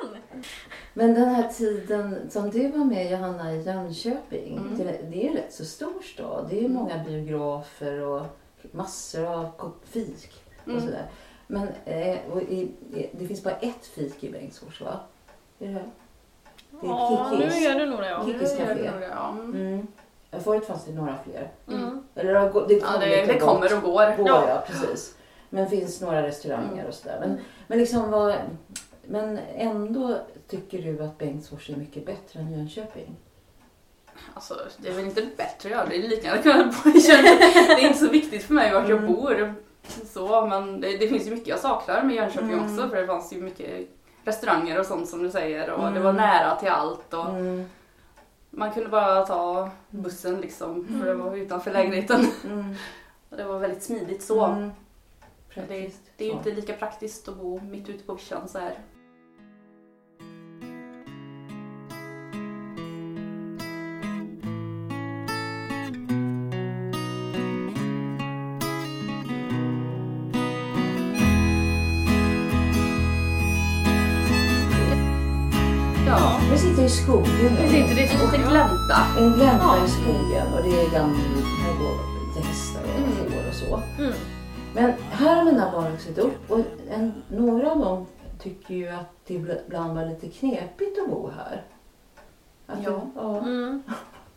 Men 0.95 1.15
den 1.15 1.29
här 1.35 1.49
tiden 1.49 2.31
som 2.31 2.51
du 2.51 2.69
var 2.69 2.85
med 2.85 3.11
Johanna 3.11 3.53
i 3.53 3.63
Jönköping, 3.63 4.57
Mm. 4.59 4.79
det, 5.11 5.25
är 5.25 5.29
en 5.31 5.37
rätt 5.37 5.53
så 5.55 5.65
stor 5.65 6.03
stad. 6.03 6.47
Det 6.51 6.57
är 6.57 6.61
Mm. 6.61 6.73
många 6.73 6.99
biografer 7.05 8.01
och 8.01 8.27
massor 8.73 9.25
av 9.25 9.73
fik 9.85 10.45
och 10.63 10.69
Mm. 10.69 10.81
sådär. 10.81 11.07
Men 11.47 11.69
eh, 11.85 12.19
och 12.33 12.43
i, 12.43 12.73
det 13.13 13.27
finns 13.27 13.45
bara 13.45 13.55
ett 13.55 13.87
fik 13.87 14.25
i 14.25 14.31
Bengtsfors 14.31 14.81
va? 14.81 15.01
Är 15.59 15.67
det? 15.69 15.73
Det 16.81 16.87
är 16.87 16.91
Ja, 16.91 17.31
nu 17.33 17.37
Kickis. 17.45 17.65
gör 17.65 17.75
det 17.75 17.87
nog 17.87 18.01
det 18.01 18.09
ja. 18.09 18.23
Nu 18.27 18.33
gör 18.33 18.39
café. 18.41 18.65
det 18.75 18.91
nog 18.91 19.01
det, 19.01 19.07
ja. 19.07 19.29
Mm. 19.31 19.87
Mm. 20.33 20.45
Förut 20.45 20.67
fanns 20.67 20.85
det 20.85 20.93
några 20.93 21.19
fler. 21.25 21.51
Mm. 21.69 22.03
Eller 22.15 22.35
det, 22.35 22.41
det, 22.69 22.75
Ja, 22.75 22.87
kom 22.87 23.01
det, 23.01 23.27
det 23.27 23.39
kommer 23.39 23.77
och 23.77 23.83
går. 23.83 24.17
Går, 24.17 24.27
Ja. 24.29 24.45
ja. 24.49 24.63
precis. 24.67 25.15
Men 25.51 25.71
finns 25.71 26.01
några 26.01 26.23
restauranger 26.23 26.73
Mm. 26.73 26.87
och 26.87 26.95
sådär. 26.95 27.17
Men, 27.21 27.39
men 27.67 27.79
liksom 27.79 28.11
vad, 28.11 28.35
men 29.07 29.39
ändå 29.57 30.17
tycker 30.49 30.79
du 30.83 31.03
att 31.05 31.19
Bengtsfors 31.19 31.71
är 31.71 31.77
mycket 31.77 32.07
bättre 32.07 32.41
än 32.41 32.53
Jönköping? 32.53 33.17
Alltså, 34.35 34.55
det 34.79 34.89
är 34.89 34.93
väl 34.93 35.05
inte 35.05 35.23
bättre 35.37 35.69
göra 35.69 35.87
det. 35.87 35.97
är 35.97 36.09
lika 36.09 36.27
gärna 36.29 36.43
kunna 36.43 36.65
bo 36.65 36.91
i 36.91 36.99
Jönköping. 36.99 37.39
Det 37.67 37.73
är 37.83 37.87
inte 37.87 37.99
så 37.99 38.09
viktigt 38.09 38.43
för 38.45 38.55
mig 38.55 38.73
vart 38.75 38.89
jag 38.89 38.99
Mm. 38.99 39.13
bor. 39.15 39.55
Så, 40.07 40.47
men 40.47 40.81
det, 40.81 40.97
det 40.97 41.09
finns 41.09 41.27
ju 41.27 41.31
mycket 41.31 41.49
jag 41.49 41.59
saknar 41.59 42.03
med 42.03 42.17
Jönköping 42.17 42.53
Mm. 42.53 42.65
också. 42.75 42.89
För 42.89 42.97
det 42.97 43.07
fanns 43.07 43.33
ju 43.33 43.43
mycket 43.43 43.89
restauranger 44.25 44.81
och 44.81 44.87
sånt 44.87 45.09
som 45.09 45.23
du 45.23 45.31
säger. 45.31 45.71
Och 45.71 45.81
Mm. 45.83 45.95
det 45.95 46.01
var 46.01 46.13
nära 46.13 46.57
till 46.57 46.69
allt. 46.69 47.15
Och 47.15 47.29
Mm. 47.29 47.65
Man 48.55 48.73
kunde 48.73 48.89
bara 48.89 49.27
ta 49.27 49.71
bussen 49.91 50.41
liksom. 50.41 50.87
För 51.01 51.07
det 51.07 51.15
var 51.15 51.37
utanför 51.37 51.73
lägenheten. 51.73 52.27
Mm. 52.45 52.75
Och 53.29 53.37
det 53.37 53.45
var 53.45 53.59
väldigt 53.59 53.83
smidigt 53.83 54.23
så. 54.23 54.45
Mm. 54.45 54.71
Det, 55.55 55.95
det 56.17 56.25
är 56.25 56.29
ju 56.29 56.35
inte 56.35 56.51
lika 56.51 56.73
praktiskt 56.73 57.29
att 57.29 57.37
bo 57.37 57.61
mitt 57.61 57.89
ute 57.89 58.05
på 58.05 58.15
vischan 58.15 58.49
så 58.49 58.59
här. 58.59 58.79
Skogen 76.93 77.53
nu. 77.61 77.69
sitter 77.69 77.79
i 77.79 77.81
en 77.81 77.97
liten 77.97 78.49
glänta. 78.51 78.97
En 79.19 79.33
glänta 79.33 79.65
Ja. 79.79 79.85
i 79.87 79.89
skogen 79.91 80.47
och 80.57 80.63
det 80.65 80.81
är 80.81 80.91
gammal, 80.91 81.17
här 81.63 81.75
går 81.79 82.13
hästar 82.49 82.81
och 82.83 82.99
Mm. 82.99 83.13
får 83.17 83.49
och 83.49 83.55
så. 83.55 84.03
Mm. 84.03 84.13
Men 84.75 84.93
här 85.11 85.37
har 85.37 85.45
mina 85.45 85.71
barn 85.73 85.91
vuxit 85.93 86.19
upp 86.19 86.51
och 86.51 86.59
en, 86.95 87.13
några 87.29 87.71
av 87.73 87.79
dem 87.79 88.07
tycker 88.43 88.75
ju 88.75 88.89
att 88.89 89.13
det 89.27 89.35
ibland 89.35 89.95
var 89.97 90.07
lite 90.07 90.29
knepigt 90.29 90.99
att 91.05 91.11
bo 91.11 91.31
här. 91.37 91.63
Att 92.67 92.79
Ja. 92.85 92.91
Det, 92.91 93.01
ja. 93.17 93.39
Mm. 93.39 93.83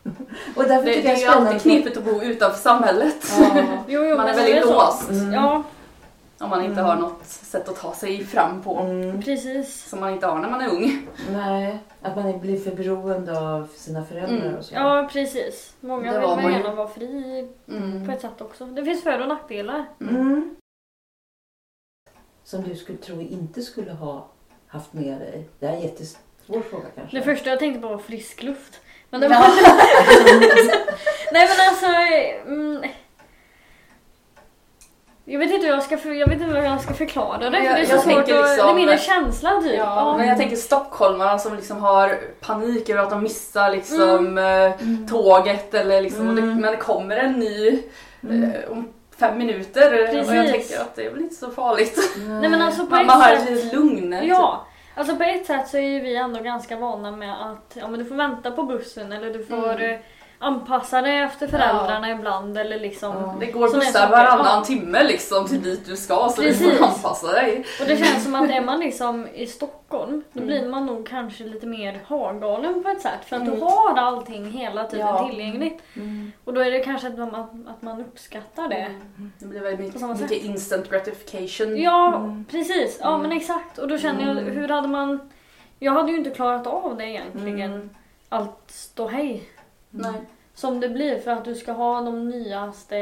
Och 0.56 0.64
därför 0.64 0.86
Det, 0.86 0.94
tycker 0.94 1.10
det 1.16 1.22
jag 1.22 1.36
är 1.36 1.42
ju 1.42 1.48
alltid 1.48 1.62
knepigt 1.62 1.98
att 1.98 2.06
bo 2.06 2.22
utanför 2.22 2.60
samhället. 2.60 3.16
Ja. 3.40 3.62
Jo, 3.88 4.04
jo, 4.04 4.18
Man 4.18 4.28
är 4.28 4.34
väldigt 4.36 4.66
låst. 4.66 5.10
Mm. 5.10 5.34
Ja, 5.34 5.64
Om 6.39 6.50
man 6.50 6.62
inte 6.65 6.80
Mm. 6.82 6.86
har 6.86 6.96
något 6.96 7.25
sätt 7.25 7.70
att 7.70 7.75
ta 7.82 7.94
sig 7.94 8.25
fram 8.25 8.62
på. 8.62 8.80
Mm. 8.80 9.22
precis. 9.22 9.84
Som 9.89 10.00
man 10.00 10.13
inte 10.13 10.27
har 10.27 10.39
när 10.39 10.50
man 10.50 10.62
är 10.62 10.70
ung. 10.70 11.08
Nej, 11.32 11.77
att 12.01 12.15
man 12.15 12.39
blir 12.39 12.60
för 12.60 12.72
beroende 12.75 13.39
av 13.39 13.68
sina 13.75 14.06
föräldrar 14.06 14.38
Mm. 14.48 14.56
och 14.56 14.65
så. 14.65 14.75
Ja, 14.75 15.10
precis. 15.12 15.75
Många 15.80 16.12
Det 16.13 16.20
vill 16.20 16.27
man 16.27 16.44
ju. 16.46 16.51
gärna 16.51 16.75
vara 16.75 16.88
fri 16.88 17.48
Mm. 17.68 18.06
på 18.06 18.12
ett 18.12 18.22
sätt 18.22 18.42
också. 18.42 18.65
Det 18.65 18.86
finns 18.86 19.04
för 19.04 19.22
och 19.22 19.27
nackdelar. 19.27 19.86
Mm. 20.01 20.56
Som 22.44 22.63
du 22.63 22.75
skulle 22.75 22.98
tro 22.98 23.22
inte 23.22 23.62
skulle 23.62 23.92
ha 23.92 24.27
haft 24.68 24.94
med 24.94 25.20
dig. 25.20 25.50
Det 25.60 25.65
är 25.65 25.77
jättes... 25.77 26.18
Svår 26.46 26.62
fråga 26.62 26.86
kanske. 26.96 27.18
Det 27.18 27.24
första 27.24 27.50
jag 27.50 27.60
tänkte 27.60 27.82
på 27.82 27.88
var 27.88 27.98
frisk 27.98 28.44
luft. 28.44 28.82
Men 29.10 29.22
det 29.22 29.27
var... 29.27 29.36
Nej 31.32 31.48
men 31.50 31.70
alltså... 31.70 31.88
Mm, 35.27 35.41
jag 35.41 35.48
vet 35.48 35.55
inte 35.55 35.67
hur 35.67 35.74
jag 35.74 35.84
ska, 35.84 35.98
för, 35.98 36.10
jag 36.12 36.27
vet 36.29 36.41
inte 36.41 36.55
hur 36.55 36.63
jag 36.63 36.82
ska 36.82 36.94
förklara 36.94 37.38
det. 37.50 37.58
Jag- 37.58 37.67
för 37.67 37.74
det 37.74 37.82
är 37.82 37.86
så 37.86 38.01
svårt 38.01 38.13
att, 38.22 38.27
liksom- 38.27 38.75
Det 38.75 38.82
är 38.82 38.88
min 38.88 38.98
känsla 38.98 39.62
typ. 39.62 39.75
Ja, 39.77 40.17
men 40.17 40.27
jag 40.27 40.38
tänker 40.38 40.55
stockholmarna 40.55 41.39
som 41.39 41.55
liksom 41.55 41.77
har 41.77 42.20
panik 42.41 42.89
över 42.89 43.03
att 43.03 43.10
de 43.10 43.24
missar 43.24 43.70
liksom 43.72 44.38
eh, 44.38 44.72
tåget 45.10 45.74
eller 45.74 46.01
liksom, 46.01 46.29
och 46.29 46.36
det, 46.36 46.41
Mm. 46.41 46.62
men 46.62 46.72
det 46.72 46.77
kommer 46.77 47.15
en 47.17 47.34
ny 47.34 47.84
Mm. 48.24 48.44
eh, 48.44 48.72
om 48.72 48.88
fem 49.20 49.38
minuter 49.38 49.94
och 49.94 50.00
jag 50.00 50.10
Precis. 50.12 50.51
tänker 50.70 50.79
att 50.82 50.96
det 50.96 51.05
är 51.05 51.12
väl 51.12 51.22
inte 51.22 51.36
så 51.36 51.50
farligt. 51.51 52.00
Nej 52.17 52.50
men 52.50 52.62
alltså 52.62 52.86
på 52.86 52.96
Man, 52.96 53.05
man 53.05 53.22
har 53.22 53.34
ett 53.34 53.74
lugn. 53.74 54.12
typ. 54.22 54.29
Ja, 54.29 54.65
alltså 54.96 55.15
på 55.15 55.24
ett 55.24 55.46
sätt 55.46 55.67
så 55.67 55.77
är 55.77 55.82
ju 55.82 56.00
vi 56.00 56.15
ändå 56.15 56.39
ganska 56.39 56.75
vana 56.77 57.12
med 57.12 57.34
att 57.51 57.72
ja, 57.82 57.88
men 57.88 58.00
du 58.00 58.05
får 58.05 58.15
vänta 58.15 58.51
på 58.51 58.63
bussen 58.63 59.12
eller 59.12 59.34
du 59.34 59.46
får 59.46 59.82
Mm. 59.82 60.00
Anpassa 60.46 61.02
dig 61.02 61.20
efter 61.20 61.48
föräldrarna 61.48 62.12
ibland 62.12 62.58
eller 62.58 62.80
liksom. 62.80 63.16
Ja. 63.16 63.36
Det 63.40 63.46
går 63.46 63.74
bussar 63.74 64.10
varannan 64.10 64.46
ja. 64.60 64.64
timme 64.66 65.04
liksom 65.04 65.48
till 65.48 65.64
dit 65.64 65.86
du 65.86 65.96
ska 65.96 66.30
så 66.36 66.42
Precis. 66.42 66.60
du 66.72 66.75
får 66.78 66.86
anpassa 66.86 67.32
dig. 67.32 67.66
Och 67.82 67.88
det 67.88 67.98
känns 67.98 68.24
som 68.24 68.36
att 68.36 68.50
är 68.50 68.62
man 68.62 68.80
liksom 68.88 69.28
i 69.34 69.46
Stockholm 69.48 70.24
då 70.34 70.42
Mm. 70.42 70.48
blir 70.48 70.70
man 70.70 70.86
nog 70.86 71.08
kanske 71.08 71.44
lite 71.44 71.68
mer 71.68 72.00
hagalen 72.08 72.84
på 72.84 72.90
ett 72.90 73.02
sätt 73.02 73.25
för 73.25 73.36
att 73.36 73.42
Mm. 73.42 73.56
du 73.56 73.62
har 73.62 73.98
allting 73.98 74.52
hela 74.52 74.84
tiden 74.84 75.08
Ja. 75.08 75.28
tillgängligt. 75.30 75.82
Mm. 75.96 76.32
Och 76.44 76.54
då 76.54 76.62
är 76.62 76.72
det 76.72 76.80
kanske 76.80 77.08
att 77.08 77.18
man, 77.18 77.68
att 77.75 77.82
man 77.82 78.02
uppskattar 78.02 78.70
det. 78.70 78.88
Det 79.40 79.46
blir 79.46 79.60
väldigt 79.62 79.80
mycket, 79.94 80.22
mycket 80.22 80.44
instant 80.44 80.90
gratification. 80.90 81.82
Ja, 81.82 82.16
Mm. 82.16 82.46
precis. 82.52 82.98
Ja 83.02 83.10
Mm. 83.10 83.22
men 83.22 83.32
exakt. 83.38 83.78
Och 83.78 83.88
då 83.88 83.98
känner 83.98 84.22
jag, 84.28 84.38
Mm. 84.38 84.58
hur 84.58 84.68
hade 84.68 84.88
man... 84.88 85.30
Jag 85.80 85.92
hade 85.94 86.12
ju 86.12 86.18
inte 86.18 86.30
klarat 86.30 86.68
av 86.68 86.98
det 86.98 87.06
egentligen. 87.06 87.72
Mm. 87.74 87.90
Allt 88.30 88.64
ståhej. 88.68 89.44
Nej. 89.90 90.14
Som 90.56 90.80
det 90.80 90.90
blir 90.90 91.20
för 91.20 91.32
att 91.32 91.46
du 91.46 91.56
ska 91.56 91.72
ha 91.72 92.02
de 92.02 92.30
nyaste... 92.30 92.96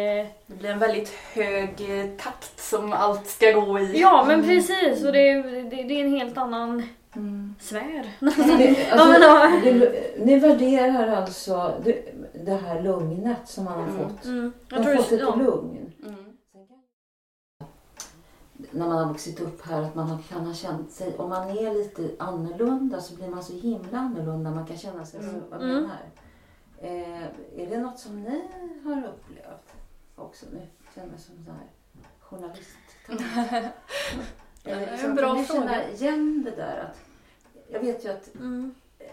Det 0.47 0.55
blir 0.59 0.69
en 0.69 0.79
väldigt 0.79 1.09
hög 1.09 1.69
eh, 1.99 2.09
takt 2.17 2.59
som 2.59 2.93
allt 2.93 3.27
ska 3.27 3.51
gå 3.51 3.79
i. 3.79 3.99
Ja 4.01 4.25
men 4.27 4.43
precis 4.43 5.05
och 5.05 5.11
det, 5.13 5.29
är- 5.29 5.69
det, 5.69 5.83
det 5.83 5.93
är 6.01 6.05
en 6.05 6.11
helt 6.11 6.37
annan 6.37 6.83
Mm. 7.15 7.55
sfär. 7.59 8.11
Det, 8.57 8.91
alltså, 8.91 9.21
ja. 9.21 9.51
det, 9.63 10.25
ni 10.25 10.39
värderar 10.39 11.07
alltså 11.15 11.73
det, 11.83 12.05
det 12.45 12.55
här 12.55 12.81
lugnet 12.81 13.37
som 13.47 13.63
man 13.63 13.73
har 13.73 13.87
Mm. 13.87 13.97
fått. 14.09 14.25
Mm. 14.25 14.53
Man 14.69 14.83
Jag 14.83 14.89
har 14.89 14.95
fått 14.95 15.09
det, 15.09 15.15
ett 15.15 15.21
ja. 15.21 15.35
lugn. 15.35 15.91
Mm. 16.05 16.25
När 18.71 18.87
man 18.87 18.97
har 18.97 19.05
vuxit 19.05 19.39
upp 19.41 19.65
här 19.65 19.81
att 19.81 19.95
man 19.95 20.07
har- 20.07 20.21
kan 20.29 20.45
ha 20.45 20.53
känt 20.53 20.91
sig, 20.91 21.15
om 21.17 21.29
man 21.29 21.49
är 21.49 21.73
lite 21.73 22.09
annorlunda 22.23 23.01
så 23.01 23.15
blir 23.15 23.27
man 23.27 23.43
så 23.43 23.53
himla 23.53 23.97
annorlunda. 23.97 24.51
Man 24.51 24.65
kan 24.65 24.77
känna 24.77 25.05
sig 25.05 25.19
så, 25.23 25.29
Mm. 25.29 25.41
vad 25.51 25.61
Mm. 25.61 25.75
menar 25.75 25.97
eh, 26.83 27.23
Är 27.57 27.69
det 27.69 27.77
något 27.77 27.99
som 27.99 28.23
ni 28.23 28.41
har 28.83 29.07
upplevt 29.07 29.73
också? 30.15 30.45
Nu 30.53 30.67
känner 30.95 31.11
jag 31.11 31.19
som 31.19 31.43
så 31.45 31.51
här 31.51 31.67
journalist. 32.19 32.77
Det 34.63 34.71
är 34.71 34.81
en 34.87 34.91
liksom, 34.91 35.15
bra 35.15 35.43
fråga. 35.43 35.45
känna 35.61 35.89
igen 35.89 36.43
det 36.45 36.51
där 36.51 36.77
att 36.79 36.99
jag 37.67 37.79
vet 37.79 38.05
ju 38.05 38.09
att 38.09 38.35
Mm. 38.35 38.75
eh, 38.99 39.05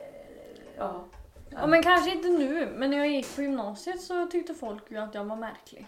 ja, 0.77 1.05
Ja 1.51 1.67
men 1.67 1.83
kanske 1.83 2.11
inte 2.11 2.29
nu 2.29 2.73
men 2.77 2.91
när 2.91 2.99
jag 2.99 3.09
gick 3.09 3.37
på 3.37 3.43
gymnasiet 3.43 4.01
så 4.03 4.27
tyckte 4.27 4.55
folk 4.55 4.91
ju 4.91 4.97
att 4.97 5.15
jag 5.15 5.25
var 5.25 5.37
märklig. 5.37 5.87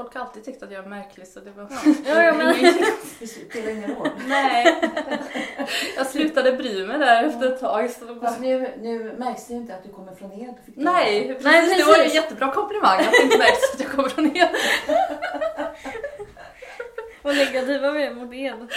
Folk 0.00 0.14
har 0.14 0.20
alltid 0.20 0.44
tyckt 0.44 0.62
att 0.62 0.72
jag 0.72 0.84
är 0.84 0.88
märklig 0.88 1.26
så 1.26 1.40
det 1.40 1.50
var... 1.50 1.66
Ja, 2.06 2.22
ja, 2.22 2.34
men... 2.34 2.54
det 3.18 3.26
spelar 3.26 3.70
ingen 3.70 3.94
roll. 3.94 4.08
Nej. 4.26 4.80
Jag 5.96 6.06
slutade 6.06 6.52
bry 6.52 6.86
mig 6.86 6.98
där 6.98 7.24
efter 7.24 7.52
ett 7.52 7.60
tag. 7.60 7.90
Så 7.90 8.06
bara... 8.06 8.20
Fast 8.20 8.40
nu, 8.40 8.74
nu 8.80 9.14
märks 9.18 9.46
det 9.46 9.52
ju 9.54 9.60
inte 9.60 9.74
att 9.74 9.82
du 9.84 9.88
kommer 9.92 10.14
från 10.14 10.32
Ed. 10.32 10.54
Nej, 10.74 11.28
veta. 11.28 11.34
precis. 11.34 11.44
Nej, 11.44 11.78
det 11.78 11.84
var 11.84 11.96
ju 11.96 12.02
en 12.02 12.10
jättebra 12.10 12.52
komplimang 12.52 13.00
att 13.00 13.10
det 13.10 13.22
inte 13.22 13.38
märks 13.38 13.74
att 13.74 13.80
jag 13.80 13.90
kommer 13.90 14.08
från 14.08 14.36
er. 14.36 14.50
Vad 17.22 17.36
negativa 17.36 17.90
vi 17.90 18.04
är 18.04 18.14
mot 18.14 18.34
Ed. 18.34 18.68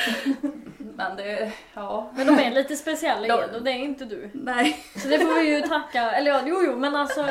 Men 0.77 1.15
det, 1.17 1.51
ja. 1.73 2.11
Men 2.15 2.27
de 2.27 2.39
är 2.39 2.51
lite 2.51 2.75
speciella 2.75 3.27
De- 3.27 3.43
Ed 3.43 3.55
och 3.55 3.63
det 3.63 3.71
är 3.71 3.75
inte 3.75 4.05
du. 4.05 4.29
Nej. 4.33 4.85
Så 4.95 5.07
det 5.07 5.19
får 5.19 5.41
vi 5.41 5.55
ju 5.55 5.61
tacka, 5.61 6.11
eller 6.11 6.31
ja, 6.31 6.41
jo 6.45 6.61
jo 6.65 6.75
men 6.75 6.95
alltså. 6.95 7.25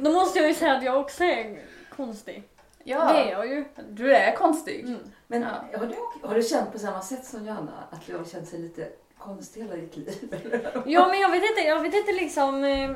Då 0.00 0.10
måste 0.10 0.38
jag 0.38 0.48
ju 0.48 0.54
säga 0.54 0.72
att 0.76 0.84
jag 0.84 1.00
också 1.00 1.24
är 1.24 1.58
konstig. 1.96 2.42
Ja, 2.84 3.12
Det 3.12 3.18
är 3.18 3.30
jag 3.32 3.46
ju. 3.48 3.64
du 3.90 4.14
är 4.14 4.36
konstig. 4.36 4.80
Mm. 4.80 4.98
Men 5.26 5.42
Ja. 5.42 5.78
har, 5.78 5.86
du, 5.86 5.94
har 6.28 6.34
du 6.34 6.42
känt 6.42 6.72
på 6.72 6.78
samma 6.78 7.00
sätt 7.00 7.24
som 7.24 7.46
Johanna? 7.46 7.72
Att 7.90 8.06
du 8.06 8.16
har 8.16 8.24
känt 8.24 8.48
sig 8.48 8.58
lite 8.60 8.88
konstig 9.18 9.60
hela 9.62 9.74
ditt 9.76 9.96
liv? 9.96 10.34
Ja 10.86 11.08
men 11.08 11.20
jag 11.20 11.30
vet 11.30 11.42
inte, 11.50 11.60
jag 11.60 11.80
vet 11.80 11.94
inte 11.94 12.12
liksom. 12.12 12.64
eh, 12.64 12.90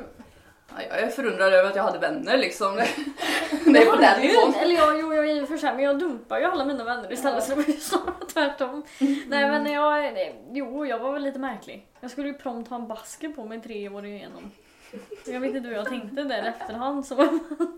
Ja, 0.69 0.83
jag 0.89 0.99
är 0.99 1.07
förundrad 1.07 1.53
över 1.53 1.69
att 1.69 1.75
jag 1.75 1.83
hade 1.83 1.99
vänner 1.99 2.37
liksom. 2.37 2.75
Det 3.65 3.79
är 3.81 3.85
på 3.85 3.91
jag 3.91 3.99
den 4.01 4.21
ju 4.23 4.27
nivån. 4.27 4.47
inte- 4.47 4.59
Eller 4.59 4.75
jag, 4.75 4.99
jo 4.99 5.13
jag 5.13 5.29
i 5.37 5.41
och 5.41 5.47
för 5.47 5.57
sig 5.57 5.73
men 5.73 5.83
jag 5.83 5.99
dumpar 5.99 6.39
ju 6.39 6.45
alla 6.45 6.65
mina 6.65 6.83
vänner 6.83 7.13
istället 7.13 7.43
så 7.43 7.49
det 7.49 7.55
var 7.55 7.63
ju 7.63 7.73
snarare 7.73 8.25
tvärtom. 8.33 8.83
Nej 9.27 9.49
men 9.49 9.65
jag, 9.71 10.13
nej, 10.13 10.41
jo 10.51 10.85
jag 10.85 10.99
var 10.99 11.11
väl 11.13 11.23
lite 11.23 11.39
märklig. 11.39 11.87
Jag 11.99 12.11
skulle 12.11 12.27
ju 12.27 12.33
prompt 12.33 12.69
ha 12.69 12.75
en 12.77 12.87
basker 12.87 13.29
på 13.29 13.45
mig 13.45 13.61
tre 13.61 13.89
år 13.89 14.05
igenom. 14.05 14.51
Jag 15.25 15.39
vet 15.39 15.55
inte 15.55 15.69
hur 15.69 15.75
jag 15.75 15.85
tänkte 15.89 16.23
där 16.23 16.43
efterhand 16.43 17.05
så. 17.05 17.15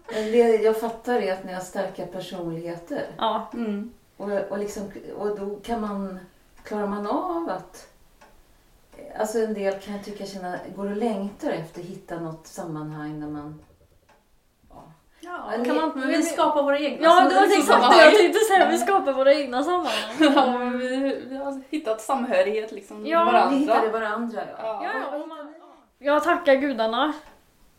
Det 0.09 0.37
jag 0.63 0.79
fattar 0.79 1.13
är 1.21 1.33
att 1.33 1.43
ni 1.43 1.53
har 1.53 1.61
starka 1.61 2.05
personligheter. 2.05 3.05
Ja. 3.17 3.49
Mm. 3.53 3.91
Och, 4.17 4.31
och, 4.49 4.57
liksom, 4.59 4.91
och 5.17 5.39
då 5.39 5.55
kan 5.63 5.81
man, 5.81 6.19
klarar 6.63 6.87
man 6.87 7.07
av 7.07 7.49
att... 7.49 7.87
Alltså 9.19 9.39
en 9.39 9.53
del 9.53 9.79
kan 9.79 9.93
jag 9.93 10.05
tycka 10.05 10.25
känna, 10.25 10.57
går 10.75 10.89
och 10.89 10.97
längtar 10.97 11.49
efter 11.49 11.81
att 11.81 11.87
hitta 11.87 12.19
något 12.19 12.47
sammanhang 12.47 13.19
när 13.19 13.27
man... 13.27 13.59
Ja. 15.21 15.51
Kan 15.65 15.75
man, 15.75 15.91
men 15.95 16.07
vi 16.07 16.23
skapar 16.23 16.63
våra 16.63 16.79
egna 16.79 17.03
Ja 17.03 17.29
det 17.29 17.35
var 17.35 17.43
exakt 17.59 17.89
det 17.91 18.03
jag 18.05 18.15
tänkte 18.15 18.39
säga, 18.39 18.69
vi 18.69 18.77
skapar 18.77 19.13
våra 19.13 19.33
egna 19.33 19.63
sammanhang. 19.63 20.15
Ja, 20.19 20.57
men 20.59 20.79
vi, 20.79 21.21
vi 21.29 21.37
har 21.37 21.61
hittat 21.69 22.01
samhörighet 22.01 22.71
liksom 22.71 23.05
Ja, 23.05 23.23
varandra. 23.25 23.57
hittade 23.57 23.87
varandra 23.89 24.41
ja. 24.51 24.57
Ja. 24.63 24.81
Ja, 24.83 24.91
ja, 25.11 25.17
om 25.17 25.29
man- 25.29 25.38
jag 26.00 26.24
tackar 26.24 26.56
gudarna 26.56 27.13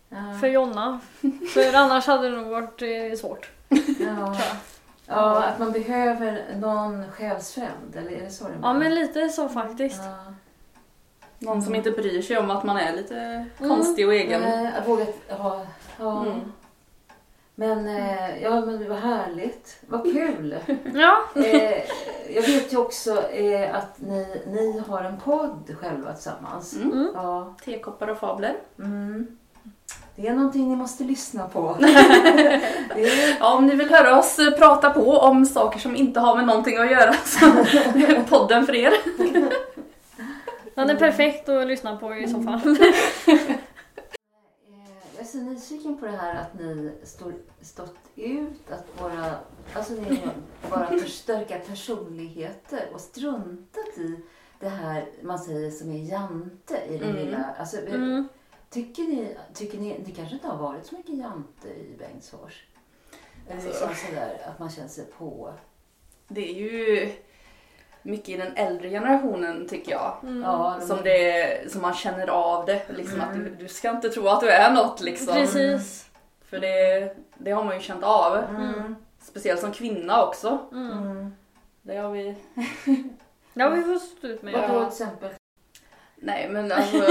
Ja. 0.09 0.39
för 0.41 0.47
Jonna. 0.47 1.01
För 1.55 1.75
annars 1.75 2.07
hade 2.07 2.31
det 2.31 2.37
nog 2.37 2.51
varit 2.51 2.83
eh, 2.83 3.19
svårt. 3.19 3.51
Ja. 4.01 4.37
ja, 5.07 5.43
att 5.45 5.59
man 5.59 5.73
behöver 5.73 6.45
någon 6.57 7.13
själsfrände, 7.13 7.99
eller 7.99 8.11
är 8.11 8.21
det 8.25 8.31
så 8.31 8.45
det 8.45 8.55
Ja 8.63 8.73
men 8.73 8.95
lite 8.95 9.29
så 9.29 9.49
faktiskt. 9.49 10.01
Ja. 10.05 10.35
Någon 11.39 11.63
som 11.63 11.75
inte 11.75 11.91
bryr 11.91 12.23
sig 12.23 12.39
om 12.39 12.51
att 12.51 12.65
man 12.65 12.77
är 12.77 12.97
lite 12.97 13.47
konstig 13.59 14.07
och 14.07 14.15
egen. 14.15 14.41
Nej, 14.41 14.73
jag 14.77 14.85
vågat 14.87 15.15
ha... 15.29 15.67
Ja. 15.99 16.25
Mm. 16.27 16.53
Men, 17.55 17.89
eh, 17.89 18.43
ja, 18.43 18.61
men 18.61 18.79
det 18.79 18.89
var 18.89 18.97
härligt. 18.97 19.79
Vad 19.89 20.03
kul! 20.03 20.57
Ja. 20.95 21.19
eh, 21.35 21.83
jag 22.35 22.43
vet 22.43 22.73
ju 22.73 22.77
också 22.77 23.31
eh, 23.31 23.75
att 23.75 24.01
ni, 24.01 24.43
ni 24.47 24.83
har 24.89 25.01
en 25.03 25.17
podd 25.21 25.77
själva 25.81 26.13
tillsammans. 26.13 26.77
Mm. 26.77 26.93
Mm. 26.93 27.11
Ja. 27.15 27.55
Tekoppar 27.65 28.09
och 28.09 28.19
fabler. 28.19 28.57
Mm. 28.79 29.27
Det 30.17 30.29
är 30.29 30.35
någonting 30.35 30.69
ni 30.69 30.77
måste 30.77 31.05
lyssna 31.05 31.49
på. 31.49 31.77
är, 31.81 33.39
Ja, 33.41 33.55
om 33.55 33.67
ni 33.67 33.75
vill 33.75 33.91
höra 33.91 34.19
oss 34.19 34.39
eh, 34.39 34.51
prata 34.51 34.91
på 34.91 35.19
om 35.19 35.47
saker 35.47 35.79
som 35.79 35.97
inte 35.97 36.21
har 36.21 36.37
med 36.37 36.47
någonting 36.47 36.77
att 36.77 36.91
göra 36.91 37.13
så 37.25 37.47
är 37.47 38.25
podden 38.29 38.67
för 38.67 38.75
er. 38.75 38.93
Den 40.75 40.91
är 40.91 40.97
perfekt 40.97 41.49
att 41.49 41.67
lyssna 41.67 41.97
på 41.97 42.15
i 42.15 42.29
så 42.29 42.43
fall. 42.43 42.61
eh, 45.35 45.41
så 45.41 45.51
nyfiken 45.51 45.99
på 45.99 46.07
det 46.07 46.13
här 46.17 46.35
att 46.43 46.55
ni 46.59 46.93
står, 47.05 47.35
stått 47.61 47.95
ut, 48.17 48.71
att 48.71 49.01
vara, 49.03 49.35
alltså 49.75 49.93
ni 49.93 50.21
bara 50.71 50.87
förstärka 50.99 51.59
personligheter 51.59 52.89
och 52.95 53.01
struntat 53.01 53.99
i 53.99 54.17
det 54.61 54.69
här 54.69 55.09
man 55.23 55.39
säger 55.39 55.71
som 55.71 55.91
är 55.93 55.99
jante 56.05 56.83
i 56.89 56.99
det 56.99 57.05
Mm. 57.05 57.17
lilla. 57.17 57.55
Alltså, 57.59 57.77
Mm. 57.87 58.29
Tycker 58.71 59.03
ni, 59.03 59.37
tycker 59.55 59.79
ni, 59.79 60.03
det 60.07 60.11
kanske 60.13 60.35
inte 60.35 60.49
har 60.49 60.57
varit 60.57 60.87
så 60.87 60.95
mycket 60.95 61.19
jante 61.19 61.69
i 61.69 61.97
Bengtsfors? 61.99 62.65
Eller 63.47 63.55
Alltså- 63.55 63.69
liksom 63.69 63.89
sådär 64.07 64.41
att 64.47 64.59
man 64.59 64.71
känner 64.71 64.89
sig 64.89 65.05
på. 65.19 65.55
Det 66.29 66.51
är 66.51 66.55
ju 66.55 67.13
mycket 68.03 68.29
i 68.29 68.37
den 68.37 68.57
äldre 68.57 68.91
generationen 68.91 69.69
tycker 69.69 69.93
jag. 69.93 70.17
Mm. 70.23 70.43
Ja, 70.43 70.77
de- 70.81 70.87
Som, 70.87 70.99
det, 71.05 71.73
som 71.73 71.83
man 71.83 71.95
känner 71.95 72.27
av 72.27 72.67
det. 72.67 72.83
Liksom 72.97 73.21
Mm. 73.21 73.29
att 73.29 73.35
du, 73.35 73.51
du 73.51 73.69
ska 73.69 73.91
inte 73.91 74.09
tro 74.11 74.29
att 74.29 74.41
du 74.41 74.49
är 74.51 74.71
något 74.73 75.01
liksom. 75.01 75.35
Precis. 75.35 76.07
För 76.51 76.59
det, 76.59 77.15
det 77.39 77.51
har 77.51 77.65
man 77.65 77.75
ju 77.75 77.81
känt 77.81 78.05
av. 78.05 78.37
Mm. 78.37 78.97
Speciellt 79.23 79.61
som 79.61 79.73
kvinna 79.73 80.23
också. 80.25 80.59
Mm. 80.73 80.91
Mm. 80.99 81.35
Det 81.83 81.97
har 81.97 82.11
vi... 82.11 82.35
Det 83.55 83.63
har 83.63 83.71
vi 83.71 83.83
fått 83.83 84.03
stå 84.03 84.27
ut 84.27 84.43
med. 84.43 84.53
Vad 84.53 84.63
då 84.71 84.75
Ja. 84.75 84.79
till 84.91 85.03
exempel? 85.03 85.31
Nej 86.17 86.49
men 86.51 86.73
alltså. 86.73 86.97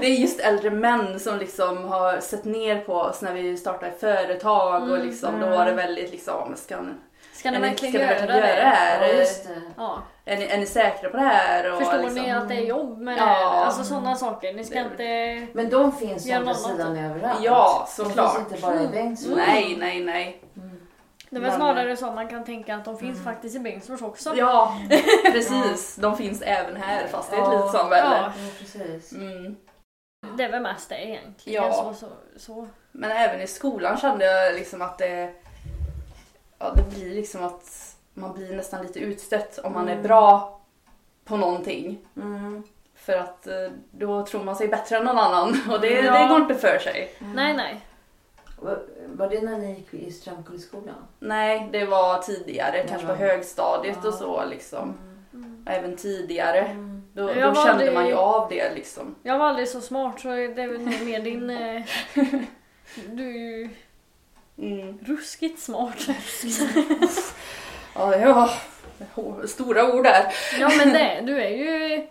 Det, 0.00 0.06
är 0.06 0.20
just 0.20 0.40
äldre 0.40 0.70
män 0.70 1.20
som 1.20 1.38
liksom 1.38 1.84
har 1.84 2.20
sett 2.20 2.44
ner 2.44 2.80
på 2.80 2.92
oss 2.94 3.22
när 3.22 3.32
vi 3.34 3.56
startade 3.56 3.92
företag 3.92 4.82
och 4.82 4.94
Mm, 4.96 5.06
liksom, 5.06 5.32
då 5.40 5.46
mm. 5.46 5.58
var 5.58 5.64
det 5.66 5.72
väldigt 5.72 6.10
liksom, 6.10 6.52
ska, 6.56 6.76
han- 6.76 6.98
Ska 7.46 7.50
ni 7.60 7.68
verkligen 7.68 7.92
ska 7.94 8.02
göra 8.02 8.36
göra 8.36 8.46
det 8.56 8.62
här? 8.62 9.08
Ja, 9.08 9.14
just 9.14 9.44
det. 9.44 9.60
Ja. 9.76 10.02
Är, 10.24 10.36
ni, 10.36 10.44
är 10.44 10.58
ni 10.58 10.66
säkra 10.66 11.10
på 11.10 11.16
det 11.16 11.22
här? 11.22 11.72
Och 11.72 11.78
Förstår 11.78 11.98
liksom, 11.98 12.14
ni 12.22 12.30
att 12.30 12.48
det 12.48 12.54
är 12.54 12.60
jobb 12.66 12.98
med 12.98 13.16
det 13.16 13.20
Ja. 13.20 13.64
Alltså 13.66 13.84
sådana 13.84 14.14
saker. 14.16 14.52
Ni 14.52 14.64
ska 14.64 14.74
Det- 14.74 15.32
inte... 15.34 15.52
Men 15.58 15.70
de 15.70 15.92
finns 15.92 16.26
Gör 16.26 16.36
andra 16.36 16.54
sidan 16.54 16.96
överallt. 16.96 17.40
Ja, 17.42 17.88
De 17.96 18.04
såklart. 18.04 18.36
finns 18.36 18.48
inte 18.52 18.62
bara 18.66 18.82
i 18.82 18.86
Bengtsfors. 18.88 19.36
Nej, 19.36 19.76
nej, 19.78 20.00
nej. 20.04 20.42
Det 21.30 21.36
är 21.36 21.40
väl 21.40 21.52
snarare 21.52 21.96
så 21.96 22.10
man 22.10 22.28
kan 22.28 22.44
tänka 22.44 22.74
att 22.76 22.84
de 22.84 22.98
finns 22.98 23.24
faktiskt 23.24 23.56
i 23.56 23.58
Bengtsfors 23.58 24.02
också. 24.02 24.32
Ja, 24.36 24.76
precis. 25.32 25.96
De 25.96 26.16
finns 26.16 26.42
även 26.42 26.76
här 26.76 27.06
fast 27.06 27.30
det 27.30 27.36
är 27.36 27.40
ett 27.42 27.48
Ja. 27.52 27.56
litet 27.56 27.80
samhälle. 27.80 28.06
Ja. 28.06 28.32
Ja, 28.36 28.50
precis. 28.58 29.12
Mm. 29.12 29.56
Det 30.36 30.44
är 30.44 30.50
väl 30.50 30.62
mest 30.62 30.88
det 30.88 31.06
egentligen. 31.08 31.62
Ja. 31.64 31.72
Så, 31.72 31.94
så, 31.94 32.06
så. 32.36 32.68
Men 32.92 33.10
även 33.10 33.40
i 33.40 33.46
skolan 33.46 33.96
kände 33.96 34.24
jag 34.24 34.54
liksom 34.54 34.82
att 34.82 34.98
det, 34.98 35.32
ja, 36.58 36.72
det 36.76 36.82
blir 36.96 37.14
liksom 37.14 37.44
att 37.44 37.96
man 38.14 38.32
blir 38.32 38.56
nästan 38.56 38.82
lite 38.82 38.98
utstött 38.98 39.58
om 39.58 39.72
man 39.72 39.88
är 39.88 40.02
bra 40.02 40.60
på 41.24 41.36
någonting. 41.36 41.98
Mm. 42.16 42.62
För 42.94 43.12
att 43.18 43.46
eh, 43.46 43.54
då 43.90 44.26
tror 44.26 44.44
man 44.44 44.56
sig 44.56 44.68
bättre 44.68 44.96
än 44.96 45.04
någon 45.04 45.18
annan 45.18 45.48
och 45.70 45.80
det, 45.80 45.88
Ja. 45.90 46.22
det 46.22 46.28
går 46.28 46.40
inte 46.40 46.54
för 46.54 46.78
sig. 46.78 47.12
Nej, 47.34 47.54
nej. 47.54 47.80
Var, 49.12 49.28
det 49.28 49.40
när 49.42 49.58
ni 49.58 49.74
gick 49.74 49.94
i 49.94 50.12
Strömkullskolan? 50.12 50.94
Nej, 51.18 51.68
det 51.72 51.84
var 51.84 52.18
tidigare, 52.22 52.82
Det 52.82 52.88
kanske 52.88 53.06
på 53.06 53.14
högstadiet 53.14 53.98
Ja. 54.02 54.08
och 54.08 54.14
så 54.14 54.44
liksom. 54.44 54.94
Mm. 55.34 55.64
Även 55.68 55.96
tidigare. 55.96 56.58
Mm. 56.60 57.02
Då, 57.12 57.26
då 57.26 57.54
kände 57.54 57.84
det- 57.84 57.92
man 57.92 58.06
ju 58.06 58.14
av 58.14 58.48
det 58.48 58.74
liksom. 58.74 59.14
Jag 59.22 59.38
var 59.38 59.46
aldrig 59.46 59.68
så 59.68 59.80
smart 59.80 60.20
så 60.20 60.28
det 60.28 60.34
är 60.62 60.68
väl 60.68 60.80
nog 60.80 61.02
mer 61.04 61.20
din... 61.20 61.50
Eh, 62.14 62.40
du 63.12 63.28
är 63.28 63.58
ju 63.58 63.70
Mm. 64.58 64.98
ruskigt 65.02 65.62
smart. 65.62 65.96
Ja, 67.94 68.16
ja, 68.16 68.50
stora 69.46 69.94
ord 69.94 70.04
där. 70.04 70.34
Ja 70.60 70.70
men 70.78 70.88
det, 70.92 71.20
du 71.26 71.40
är 71.42 71.48
ju... 71.48 72.06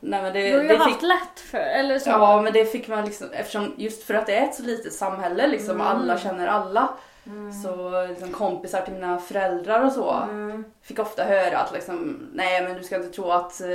Nej, 0.00 0.22
men 0.22 0.32
Du 0.32 0.40
det, 0.40 0.52
har 0.56 0.62
ju 0.62 0.68
det 0.68 0.76
haft 0.76 0.92
fick 0.92 1.02
lätt 1.02 1.40
för, 1.50 1.58
eller 1.58 1.98
så. 1.98 2.10
Ja 2.10 2.42
men 2.42 2.52
det 2.52 2.64
fick 2.64 2.88
man 2.88 3.04
liksom, 3.04 3.30
eftersom 3.32 3.74
just 3.76 4.02
för 4.02 4.14
att 4.14 4.26
det 4.26 4.34
är 4.34 4.44
ett 4.44 4.54
så 4.54 4.62
litet 4.62 4.92
samhälle 4.92 5.46
liksom, 5.46 5.74
Mm. 5.80 5.86
alla 5.86 6.18
känner 6.18 6.46
alla. 6.46 6.88
Mm. 7.26 7.52
Så 7.62 8.06
liksom, 8.06 8.32
kompisar 8.32 8.80
till 8.82 8.92
mina 8.94 9.18
föräldrar 9.18 9.84
och 9.84 9.92
så 9.92 10.10
Mm. 10.12 10.64
fick 10.82 10.98
ofta 10.98 11.24
höra 11.24 11.58
att 11.58 11.72
liksom, 11.72 12.28
nej 12.32 12.62
men 12.62 12.74
du 12.74 12.82
ska 12.82 12.96
inte 12.96 13.08
tro 13.16 13.30
att 13.30 13.60
eh, 13.60 13.66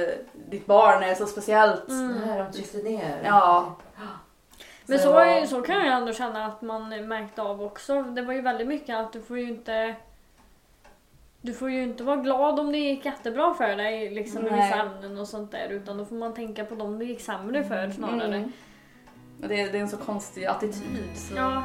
ditt 0.49 0.65
barn 0.65 1.03
är 1.03 1.15
så 1.15 1.25
speciellt. 1.25 1.89
Mm. 1.89 2.19
Det 2.19 2.25
här 2.33 2.43
de 2.43 2.51
tryckte 2.53 2.77
ner. 2.77 3.21
Ja. 3.25 3.75
Men 4.89 4.99
Så 4.99 5.13
var- 5.13 5.25
är, 5.25 5.45
så 5.45 5.61
kan 5.61 5.85
jag 5.85 5.97
ändå 5.97 6.13
känna 6.13 6.45
att 6.45 6.61
man 6.61 7.07
märkte 7.07 7.41
av 7.41 7.63
också. 7.63 8.01
Det 8.03 8.21
var 8.21 8.33
ju 8.33 8.41
väldigt 8.41 8.67
mycket 8.67 8.97
att 8.97 9.13
du 9.13 9.21
får 9.21 9.37
ju 9.39 9.47
inte... 9.47 9.95
Du 11.41 11.53
får 11.53 11.69
ju 11.71 11.83
inte 11.83 12.03
vara 12.03 12.15
glad 12.15 12.59
om 12.59 12.71
det 12.71 12.77
gick 12.77 13.05
jättebra 13.05 13.53
för 13.53 13.75
dig 13.75 14.09
liksom, 14.09 14.47
i 14.47 14.49
Nej. 14.49 14.61
vissa 14.61 14.81
ämnen 14.81 15.17
och 15.17 15.27
sånt 15.27 15.51
där. 15.51 15.69
Utan 15.69 15.97
då 15.97 16.05
får 16.05 16.15
man 16.15 16.33
tänka 16.33 16.65
på 16.65 16.75
dem 16.75 16.99
det 16.99 17.05
gick 17.05 17.21
sämre 17.21 17.63
för 17.63 17.89
snarare. 17.89 18.35
Mm. 18.35 18.51
Det, 19.37 19.47
det 19.47 19.77
är 19.77 19.81
en 19.81 19.89
så 19.89 19.97
konstig 19.97 20.45
attityd. 20.45 21.09
Så. 21.15 21.35
Ja. 21.35 21.63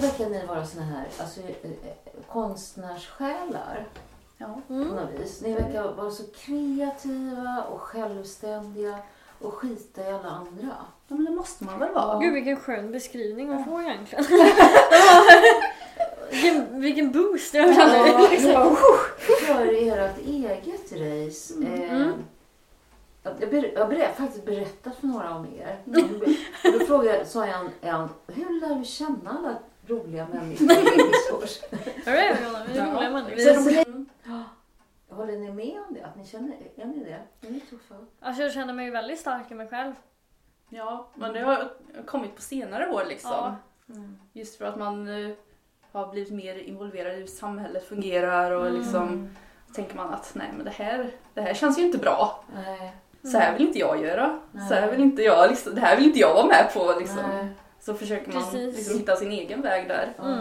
Mig 0.00 0.10
så 0.10 0.18
verkar 0.24 0.30
ni 0.30 0.46
vara 0.46 0.66
såna 0.66 0.84
här 0.84 1.06
alltså, 1.20 1.40
eh, 1.40 1.48
eh, 1.62 2.12
konstnärssjälar 2.32 3.86
Ja. 4.38 4.60
på 4.68 4.74
Mm. 4.74 4.88
något 4.88 5.10
vis. 5.20 5.40
Ni 5.42 5.54
verkar 5.54 5.92
vara 5.92 6.10
så 6.10 6.22
kreativa 6.36 7.64
och 7.70 7.80
självständiga 7.80 8.98
och 9.40 9.54
skita 9.54 10.02
i 10.02 10.06
alla 10.12 10.28
andra. 10.30 10.76
ja 11.08 11.14
men 11.16 11.24
det 11.24 11.30
måste 11.30 11.64
man 11.64 11.78
väl 11.78 11.92
vara. 11.92 12.18
Gud 12.18 12.34
vilken 12.34 12.56
skön 12.56 12.92
beskrivning 12.92 13.52
att 13.52 13.64
få 13.64 13.82
egentligen. 13.82 14.24
vilken, 16.30 16.80
vilken 16.80 17.12
boost 17.12 17.54
jag 17.54 17.74
känner. 17.74 18.06
Ja, 18.06 18.28
ni 18.30 18.40
för 19.46 19.66
ert 19.98 20.18
eget 20.26 20.92
race. 20.92 21.54
Eh, 21.64 21.92
Mm. 21.94 22.12
jag, 23.22 23.32
jag, 23.40 23.50
ber, 23.50 23.72
jag 23.74 23.86
har 23.86 24.12
faktiskt 24.12 24.44
berättat 24.44 24.96
för 24.96 25.06
några 25.06 25.34
om 25.36 25.46
er. 25.58 25.78
Och 26.64 26.72
då 26.78 26.86
frågade 26.86 27.18
jag, 27.18 27.26
sa 27.26 27.46
jag, 27.46 27.70
en, 27.80 28.08
hur 28.26 28.60
lär 28.60 28.74
du 28.74 28.84
känna 28.84 29.30
alla 29.38 29.56
roliga 29.86 30.26
människor 30.32 31.44
vi 32.04 32.10
är 32.12 32.34
roliga 32.34 34.04
Håller 35.08 35.38
ni 35.38 35.52
med 35.52 35.80
om 35.88 35.94
det? 35.94 36.04
Att 36.04 36.16
ni 36.16 36.26
känner, 36.26 36.56
är 36.76 36.84
ni 36.84 37.04
det? 37.04 37.46
Är 37.46 37.50
ni 37.50 37.60
tuffa? 37.60 37.94
Alltså 38.20 38.42
jag 38.42 38.52
känner 38.52 38.72
mig 38.72 38.90
väldigt 38.90 39.20
stark 39.20 39.50
i 39.50 39.54
mig 39.54 39.68
själv. 39.68 39.92
Ja, 40.68 41.08
men 41.14 41.32
det 41.32 41.40
har 41.40 41.72
kommit 42.06 42.36
på 42.36 42.42
senare 42.42 42.90
år 42.90 43.04
liksom. 43.08 43.30
Ja. 43.30 43.56
Mm. 43.88 44.18
Just 44.32 44.58
för 44.58 44.64
att 44.64 44.78
man 44.78 45.24
eh, 45.24 45.30
har 45.92 46.06
blivit 46.06 46.32
mer 46.32 46.54
involverad 46.54 47.14
i 47.14 47.16
hur 47.16 47.26
samhället 47.26 47.88
fungerar 47.88 48.50
och 48.50 48.66
Mm. 48.66 48.78
liksom 48.80 49.36
tänker 49.74 49.96
man 49.96 50.14
att 50.14 50.30
nej 50.34 50.48
men 50.56 50.64
det 50.64 50.70
här, 50.70 51.10
det 51.34 51.40
här 51.40 51.54
känns 51.54 51.78
ju 51.78 51.82
inte 51.82 51.98
bra. 51.98 52.44
Nej. 52.54 52.96
Så 53.22 53.38
här 53.38 53.52
vill 53.58 53.66
inte 53.66 53.78
jag 53.78 54.02
göra. 54.02 54.38
Nej. 54.52 54.68
Så 54.68 54.74
här 54.74 54.90
vill 54.90 55.00
inte 55.00 55.22
jag, 55.22 55.50
liksom, 55.50 55.74
det 55.74 55.80
här 55.80 55.96
vill 55.96 56.06
inte 56.06 56.18
jag 56.18 56.34
vara 56.34 56.46
med 56.46 56.70
på. 56.74 56.94
Liksom. 56.98 57.18
Nej. 57.30 57.48
Så 57.86 57.94
försöker 57.94 58.32
man 58.32 58.42
Precis. 58.42 58.76
liksom 58.76 58.98
hitta 58.98 59.16
sin 59.16 59.30
egen 59.32 59.62
väg 59.62 59.88
där. 59.88 60.12
Mm. 60.22 60.38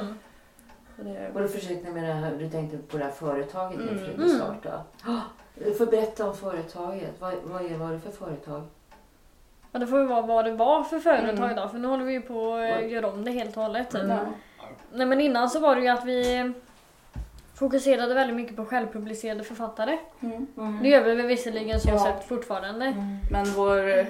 Och 0.98 1.04
det, 1.06 1.30
Och 1.34 1.42
då 1.42 1.48
försökte 1.48 1.92
det 1.92 2.00
här, 2.00 2.36
du 2.40 2.50
tänkte 2.50 2.78
på 2.78 2.98
det 2.98 3.04
här 3.04 3.12
företaget 3.12 3.78
ni 3.80 3.84
Mm. 3.84 4.00
försökte 4.00 4.22
Mm. 4.24 4.36
starta. 4.38 4.82
Du 5.56 5.74
får 5.74 5.86
berätta 5.86 6.28
om 6.30 6.36
företaget. 6.36 7.12
Vad, 7.20 7.34
vad 7.44 7.66
är 7.72 7.78
vad 7.78 7.90
är 7.90 7.94
det 7.94 8.00
för 8.00 8.12
företag? 8.12 8.62
Ja, 9.72 9.80
det 9.80 9.88
får 9.88 10.00
ju 10.00 10.06
vara 10.06 10.22
vad 10.22 10.46
det 10.46 10.52
var 10.54 10.84
för 10.84 11.00
företag 11.00 11.30
Mm. 11.46 11.56
då, 11.56 11.70
för 11.70 11.78
nu 11.78 11.88
håller 11.88 12.06
vi 12.06 12.14
ju 12.14 12.22
på 12.22 12.54
att 12.54 12.90
göra 12.90 13.08
om 13.08 13.26
det 13.26 13.32
helt 13.32 13.58
och 13.58 13.64
hållet. 13.64 13.92
Typ. 13.92 14.02
Mm. 14.04 14.26
Nej 14.94 15.08
men 15.08 15.22
innan 15.22 15.50
så 15.50 15.60
var 15.60 15.76
det 15.76 15.82
ju 15.82 15.88
att 15.88 16.06
vi 16.06 16.52
fokuserade 17.56 18.14
väldigt 18.14 18.36
mycket 18.36 18.56
på 18.56 18.66
självpublicerade 18.66 19.44
författare. 19.44 19.98
mm. 20.20 20.80
Det 20.84 20.90
gör 20.90 21.04
vi 21.04 21.16
väl 21.16 21.26
visserligen 21.28 21.80
så 21.80 21.90
Ja. 21.90 22.00
sett 22.06 22.28
fortfarande. 22.28 22.86
Mm. 22.86 23.18
Men 23.32 23.46
vår 23.46 23.98
eh, 23.98 24.06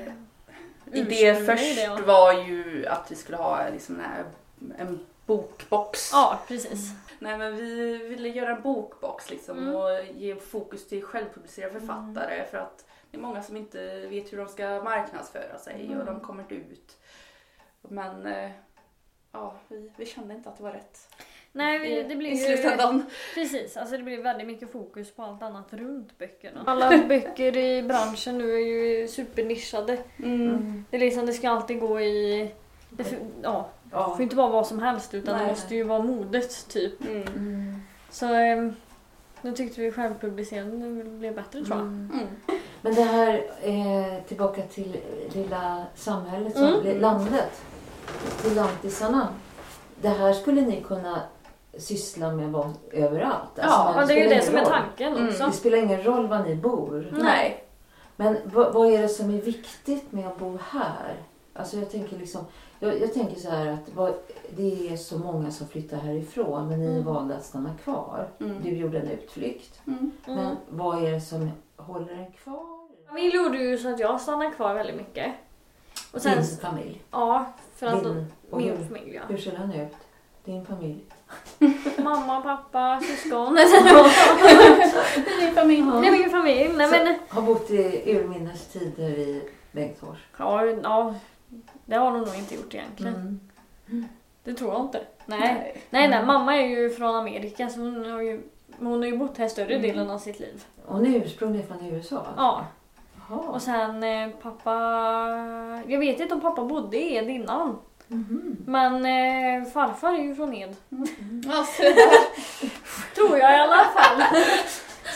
idé 0.96 1.36
först 1.46 1.64
idé, 1.64 1.82
ja. 1.82 2.00
var 2.06 2.34
ju 2.34 2.86
att 2.88 3.12
vi 3.12 3.16
skulle 3.16 3.38
ha 3.38 3.70
liksom 3.70 4.00
en, 4.00 4.74
en 4.78 5.06
bokbox. 5.26 6.10
Ja, 6.14 6.40
precis. 6.48 6.92
Nej 7.20 7.38
men 7.38 7.56
vi 7.56 7.98
ville 7.98 8.30
göra 8.30 8.56
en 8.56 8.62
bokbox 8.62 9.30
liksom 9.30 9.58
Mm. 9.58 9.76
och 9.76 9.90
ge 10.16 10.36
fokus 10.36 10.88
till 10.88 11.04
självpublicerade 11.04 11.80
författare 11.80 12.46
för 12.52 12.58
att 12.58 12.86
det 13.12 13.18
är 13.18 13.22
många 13.22 13.44
som 13.44 13.58
inte 13.58 14.08
vet 14.08 14.34
hur 14.34 14.38
de 14.38 14.48
ska 14.48 14.82
marknadsföra 14.84 15.58
sig 15.60 15.86
och 15.86 15.94
Mm. 15.94 16.06
de 16.06 16.20
kommer 16.20 16.44
inte 16.44 16.56
ut. 16.56 16.98
Men 17.82 18.26
eh, 18.26 18.52
ja, 19.32 19.56
vi, 19.68 19.92
vi 19.98 20.06
kände 20.06 20.34
inte 20.34 20.50
att 20.50 20.58
det 20.58 20.64
var 20.64 20.72
rätt 20.72 21.08
Nej, 21.56 22.04
det 22.10 22.16
blir 22.16 22.30
i 22.30 22.32
ju... 22.32 22.38
slutändan. 22.58 23.06
Precis, 23.36 23.78
alltså 23.78 23.98
det 23.98 24.04
blir 24.04 24.24
väldigt 24.24 24.48
mycket 24.48 24.72
fokus 24.72 25.12
på 25.12 25.24
allt 25.24 25.42
annat 25.44 25.68
runt 25.74 26.18
böckerna. 26.18 26.64
Alla 26.68 26.90
böcker 27.08 27.58
i 27.58 27.84
branschen 27.84 28.38
nu 28.38 28.54
är 28.56 28.60
ju 28.60 29.08
supernischade. 29.08 29.98
Mm. 30.24 30.86
Det 30.90 30.96
är 30.98 31.00
liksom, 31.00 31.26
det 31.26 31.34
ska 31.34 31.50
alltid 31.50 31.80
gå 31.80 32.02
i... 32.02 32.52
Det 32.90 33.04
får, 33.04 33.18
ja, 33.44 33.70
det 33.84 33.90
Ja. 33.96 34.14
får 34.16 34.22
inte 34.24 34.36
vara 34.36 34.50
vad 34.50 34.68
som 34.68 34.80
helst 34.80 35.14
utan 35.14 35.36
Nej. 35.36 35.44
det 35.46 35.50
måste 35.52 35.76
ju 35.76 35.84
vara 35.84 36.04
modet 36.04 36.68
typ. 36.70 37.02
Mm. 37.06 37.22
Mm. 37.28 37.82
Så 38.10 38.26
ehm, 38.34 38.76
nu 39.42 39.52
tyckte 39.54 39.82
vi 39.82 39.92
självpublicerande 39.92 41.04
blev 41.04 41.36
bättre 41.36 41.66
tror 41.66 41.78
jag. 41.78 41.88
Mm. 41.88 42.10
Mm. 42.14 42.60
Men 42.82 42.96
det 42.96 43.02
här, 43.04 43.34
eh, 43.62 44.24
tillbaka 44.28 44.62
till 44.62 44.98
lilla 45.34 45.84
samhället, 45.96 46.56
Mm. 46.58 46.72
som, 46.84 47.00
landet, 47.02 47.62
till 48.42 48.56
lantisarna. 48.56 49.28
Det 50.02 50.10
här 50.10 50.34
skulle 50.34 50.62
ni 50.62 50.82
kunna 50.88 51.22
syssla 51.78 52.32
med 52.32 52.52
var, 52.52 52.70
överallt. 52.92 53.50
Ja, 53.56 53.92
men 53.96 54.02
Ja, 54.02 54.08
det 54.08 54.14
är 54.14 54.24
ju 54.30 54.36
det 54.36 54.42
som 54.46 54.56
är 54.56 54.60
roll. 54.62 54.70
tanken 54.70 55.14
Mm. 55.14 55.28
också. 55.28 55.46
Det 55.46 55.52
spelar 55.52 55.78
ingen 55.78 56.04
roll 56.04 56.28
var 56.28 56.40
ni 56.40 56.56
bor. 56.56 57.08
Mm. 57.08 57.24
Nej. 57.26 57.64
Men 58.16 58.38
vad, 58.46 58.74
vad 58.74 58.88
är 58.94 59.02
det 59.02 59.10
som 59.10 59.30
är 59.30 59.42
viktigt 59.42 60.12
med 60.12 60.28
att 60.28 60.40
bo 60.40 60.58
här? 60.70 61.16
Alltså 61.54 61.78
jag 61.78 61.92
tänker 61.92 62.18
liksom, 62.18 62.42
jag, 62.80 63.02
jag 63.02 63.14
tänker 63.14 63.40
så 63.40 63.50
här 63.50 63.68
att 63.68 63.96
vad, 63.96 64.14
det 64.56 64.90
är 64.90 64.98
så 64.98 65.18
många 65.18 65.52
som 65.52 65.68
flyttar 65.68 65.98
härifrån 65.98 66.68
men 66.70 66.80
ni 66.80 66.92
Mm. 66.92 67.04
valde 67.04 67.36
att 67.38 67.46
stanna 67.46 67.70
kvar. 67.84 68.28
Mm. 68.40 68.62
Du 68.64 68.70
gjorde 68.70 69.00
en 69.00 69.08
utflykt. 69.08 69.82
Mm. 69.88 70.12
Mm. 70.28 70.40
Men 70.44 70.58
vad 70.70 71.04
är 71.04 71.12
det 71.12 71.22
som 71.22 71.52
håller 71.78 72.14
en 72.14 72.32
kvar? 72.32 72.88
Familj 73.08 73.36
gjorde 73.36 73.58
ju 73.58 73.78
så 73.78 73.90
att 73.94 74.00
jag 74.00 74.22
stannade 74.22 74.52
kvar 74.52 74.74
väldigt 74.74 74.96
mycket. 74.96 75.34
Och 76.14 76.22
sen, 76.22 76.38
Din 76.38 76.58
familj. 76.58 77.02
ja, 77.12 77.46
för 77.76 77.88
att 77.88 78.04
Din, 78.04 78.26
min 78.52 78.70
hur, 78.70 78.86
familj 78.86 79.14
ja. 79.16 79.22
hur 79.30 79.38
ser 79.38 79.52
den 79.52 79.72
ut? 79.74 79.94
Din 80.46 80.66
familj? 80.66 81.04
Mamma, 82.04 82.42
pappa, 82.42 83.00
syskon. 83.04 83.54
Det 83.56 83.62
är 83.62 85.54
familj. 85.56 85.82
Det 86.02 86.08
är 86.08 86.12
min 86.12 86.30
familj. 86.30 86.72
Nej, 86.76 86.88
men, 86.92 87.16
Har 87.30 87.42
bott 87.42 87.70
i 87.72 88.04
urminnes 88.16 88.68
tider 88.68 89.10
i 89.10 89.50
Bengtsfors. 89.72 90.18
ja, 90.38 90.66
ja, 90.66 91.16
det 91.86 91.96
har 91.96 92.12
de 92.12 92.20
nog 92.22 92.36
inte 92.36 92.56
gjort 92.56 92.74
egentligen. 92.74 93.40
Mm. 93.90 94.08
Det 94.44 94.54
tror 94.54 94.74
jag 94.74 94.82
inte. 94.82 95.02
Nej. 95.26 95.82
Nej, 95.90 96.08
nej, 96.10 96.26
mamma 96.26 96.56
är 96.58 96.66
ju 96.68 96.90
från 96.90 97.16
Amerika 97.16 97.70
så 97.70 97.80
hon 97.80 98.12
har 98.12 98.22
ju, 98.22 98.42
hon 98.80 99.00
har 99.00 99.06
ju 99.10 99.18
bott 99.18 99.38
här 99.38 99.48
större 99.48 99.76
Mm. 99.76 99.82
delen 99.82 100.10
av 100.10 100.18
sitt 100.18 100.40
liv. 100.40 100.64
Hon 100.86 101.06
är 101.06 101.26
ursprungligen 101.26 101.68
från 101.68 101.86
USA? 101.86 102.26
Ja. 102.38 102.66
Jaha. 103.30 103.40
Och 103.40 103.62
sen 103.62 104.04
eh, 104.04 104.30
pappa... 104.42 104.74
Jag 105.88 106.00
vet 106.00 106.20
inte 106.20 106.34
om 106.36 106.42
pappa 106.42 106.64
bodde 106.64 106.98
i 106.98 107.16
Ed 107.16 107.30
innan. 107.30 107.78
Mhm. 108.08 108.58
Men 108.66 108.96
eh, 108.96 109.70
farfar 109.70 110.14
är 110.14 110.24
ju 110.24 110.36
från 110.36 110.54
Ed. 110.54 110.76
Alltså, 111.54 111.84
Tror 113.16 113.38
jag 113.38 113.52
i 113.52 113.60
alla 113.60 113.84
fall. 113.84 114.22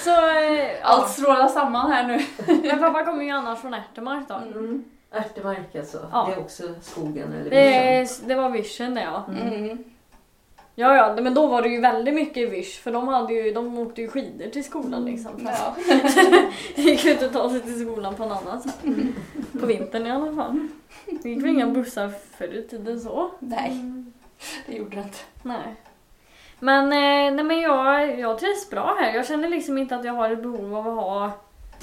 Så, 0.03 0.09
eh, 0.11 0.67
allt 0.83 1.09
strålar 1.09 1.47
samman 1.47 1.91
här 1.91 2.07
nu. 2.07 2.19
Men 2.67 2.79
pappa 2.79 3.05
kommer 3.05 3.23
ju 3.23 3.29
annars 3.29 3.59
från 3.59 3.73
Ärtemark 3.73 4.27
då. 4.27 4.35
Mm. 4.35 4.83
Ärtemark 5.11 5.75
alltså. 5.75 6.09
Ja. 6.11 6.25
Det 6.29 6.33
är 6.35 6.39
också 6.39 6.63
skogen 6.81 7.33
eller 7.33 7.49
Det, 7.49 7.99
vischan. 8.01 8.27
det 8.27 8.35
var 8.35 8.49
Vision 8.49 8.93
det 8.95 9.01
ja. 9.01 9.25
Mm. 9.29 9.83
Ja, 10.79 10.95
ja, 10.95 11.21
men 11.21 11.33
då 11.33 11.47
var 11.47 11.61
det 11.61 11.69
ju 11.69 11.81
väldigt 11.81 12.13
mycket 12.13 12.51
Vish 12.51 12.81
för 12.83 12.91
de, 12.91 13.07
hade 13.07 13.33
ju, 13.33 13.51
de 13.53 13.77
åkte 13.77 14.01
ju 14.01 14.07
skidor 14.07 14.49
till 14.49 14.63
skolan 14.63 15.05
liksom. 15.05 15.31
Ja. 15.45 15.75
Det 16.75 16.81
gick 16.81 17.05
ju 17.05 17.11
inte 17.11 17.25
att 17.25 17.33
ta 17.33 17.49
sig 17.49 17.61
till 17.61 17.81
skolan 17.81 18.15
på 18.15 18.25
något 18.25 18.41
annat 18.47 18.63
sätt. 18.63 18.75
På 19.59 19.65
vintern 19.65 20.05
i 20.07 20.11
alla 20.11 20.35
fall. 20.35 20.67
Det 21.23 21.29
gick 21.29 21.43
väl 21.43 21.49
inga 21.49 21.67
bussar 21.67 22.09
förr 22.09 22.53
i 22.53 22.67
tiden 22.67 22.99
så. 22.99 23.31
Nej, 23.39 23.81
det 24.67 24.75
gjorde 24.75 24.95
det 24.95 25.01
inte. 25.01 25.17
Nej. 25.43 25.75
Men, 26.59 26.83
eh, 26.83 27.35
nej, 27.35 27.43
men 27.43 27.59
jag, 27.59 28.19
jag 28.19 28.39
trivs 28.39 28.69
bra 28.69 28.95
här. 28.99 29.13
Jag 29.15 29.27
känner 29.27 29.49
liksom 29.49 29.77
inte 29.77 29.95
att 29.95 30.05
jag 30.05 30.13
har 30.13 30.29
ett 30.29 30.41
behov 30.41 30.75
av 30.75 30.87
att 30.87 30.95
ha 30.95 31.31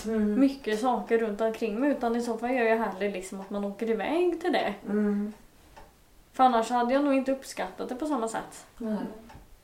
Mm. 0.07 0.41
mycket 0.41 0.81
saker 0.81 1.19
runt 1.19 1.41
omkring 1.41 1.81
mig 1.81 1.91
utan 1.91 2.17
i 2.17 2.21
så 2.23 2.39
fall 2.39 2.51
gör 2.51 2.65
jag 2.65 2.77
hellre 2.79 3.11
liksom 3.11 3.41
att 3.41 3.51
man 3.51 3.65
åker 3.65 3.91
iväg 3.91 4.41
till 4.41 4.53
det. 4.53 4.75
Mm. 4.89 5.33
För 6.33 6.45
annars 6.45 6.71
hade 6.71 6.95
jag 6.95 7.05
nog 7.05 7.15
inte 7.15 7.33
uppskattat 7.33 7.89
det 7.89 7.95
på 7.95 8.07
samma 8.07 8.29
sätt. 8.29 8.67
Nej. 8.79 8.97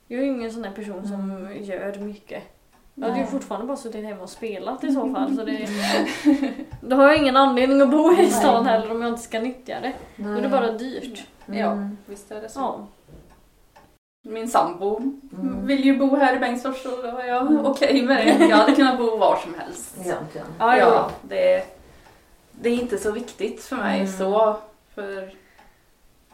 Jag 0.07 0.19
är 0.19 0.23
ju 0.23 0.31
ingen 0.31 0.51
sån 0.51 0.61
där 0.61 0.71
person 0.71 1.07
som 1.07 1.47
gör 1.61 1.99
mycket. 1.99 2.43
Jag 2.95 3.03
hade 3.07 3.17
ju 3.17 3.23
Nej. 3.23 3.31
fortfarande 3.31 3.67
bara 3.67 3.77
suttit 3.77 4.05
hemma 4.05 4.21
och 4.23 4.29
spelat 4.29 4.83
i 4.83 4.91
så 4.93 5.13
fall. 5.13 5.35
Så 5.35 5.43
det, 5.43 5.67
då 6.81 6.95
har 6.95 7.03
jag 7.03 7.17
ingen 7.17 7.37
anledning 7.37 7.81
att 7.81 7.91
bo 7.91 8.11
i 8.13 8.29
stan 8.29 8.63
Nej. 8.63 8.73
heller 8.73 8.91
om 8.91 9.01
jag 9.01 9.09
inte 9.11 9.21
ska 9.21 9.39
nyttja 9.39 9.79
det. 9.79 9.93
Då 10.15 10.29
är 10.29 10.35
det 10.35 10.41
Nej. 10.41 10.49
bara 10.49 10.71
dyrt. 10.71 11.23
Ja, 11.45 11.71
Mm. 11.71 11.97
visst 12.05 12.31
är 12.31 12.41
det 12.41 12.49
så. 12.49 12.59
Ja. 12.59 12.87
Min 14.23 14.47
sambo 14.47 14.97
Mm. 14.97 15.65
vill 15.67 15.85
ju 15.85 15.97
bo 15.97 16.15
här 16.15 16.35
i 16.35 16.39
Bengtsfors 16.39 16.85
och 16.85 17.03
då 17.03 17.11
var 17.11 17.23
jag 17.23 17.65
okej 17.65 18.01
med 18.01 18.27
det. 18.39 18.45
Jag 18.45 18.57
hade 18.57 18.71
kunnat 18.75 18.97
bo 18.97 19.17
var 19.17 19.35
som 19.35 19.53
helst. 19.59 19.95
Egentligen. 19.99 20.47
Ja, 20.59 20.77
Ja, 20.77 20.87
ja. 20.93 21.09
det, 21.21 21.63
det 22.51 22.69
är 22.69 22.73
inte 22.73 22.97
så 22.97 23.11
viktigt 23.11 23.63
för 23.63 23.75
mig 23.75 23.99
Mm. 23.99 24.11
så. 24.13 24.57
För 24.95 25.31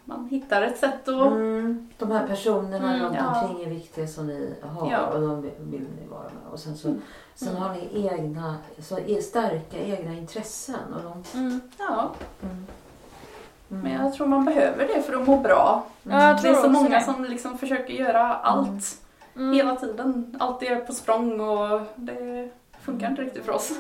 man 0.08 0.28
hittar 0.28 0.62
ett 0.62 0.78
sätt 0.78 1.08
att... 1.08 1.28
Mm. 1.32 1.88
De 1.98 2.12
här 2.12 2.28
personerna 2.28 2.94
Mm, 2.96 3.06
runt 3.06 3.16
ja. 3.20 3.42
omkring 3.42 3.66
är 3.66 3.70
viktiga 3.70 4.08
som 4.08 4.28
ni 4.28 4.54
har 4.62 4.92
Ja. 4.92 5.06
och 5.08 5.22
de 5.22 5.42
vill 5.42 5.86
ni 6.02 6.08
vara 6.10 6.24
med. 6.24 6.52
Och 6.52 6.60
sen, 6.60 6.78
så, 6.78 6.88
Mm. 6.88 7.02
sen 7.36 7.50
Mm. 7.50 7.62
har 7.62 7.74
ni 7.76 8.08
egna, 8.08 8.56
så 8.82 9.00
är 9.00 9.22
starka 9.22 9.78
egna 9.78 10.14
intressen. 10.14 10.94
Och 10.96 11.02
de, 11.04 11.40
Mm. 11.40 11.62
Ja, 11.78 12.12
mm. 12.44 12.56
Mm. 13.72 13.84
men 13.84 13.92
jag 14.06 14.14
tror 14.14 14.28
man 14.28 14.46
behöver 14.46 14.88
det 14.88 15.02
för 15.02 15.14
att 15.22 15.28
må 15.28 15.38
bra. 15.38 15.84
Ja, 16.04 16.24
jag 16.28 16.42
Det 16.42 16.48
är 16.50 16.54
så 16.54 16.70
många 16.70 16.90
det. 16.90 17.02
som 17.06 17.26
liksom 17.26 17.58
försöker 17.58 17.94
göra 17.94 18.34
allt 18.36 19.02
Mm. 19.36 19.54
hela 19.54 19.76
tiden. 19.76 20.36
Allt 20.40 20.64
är 20.64 20.76
på 20.76 20.94
språng 20.94 21.40
och 21.42 21.82
det 21.96 22.50
funkar 22.82 23.10
inte 23.10 23.22
riktigt 23.22 23.46
för 23.46 23.52
oss. 23.52 23.72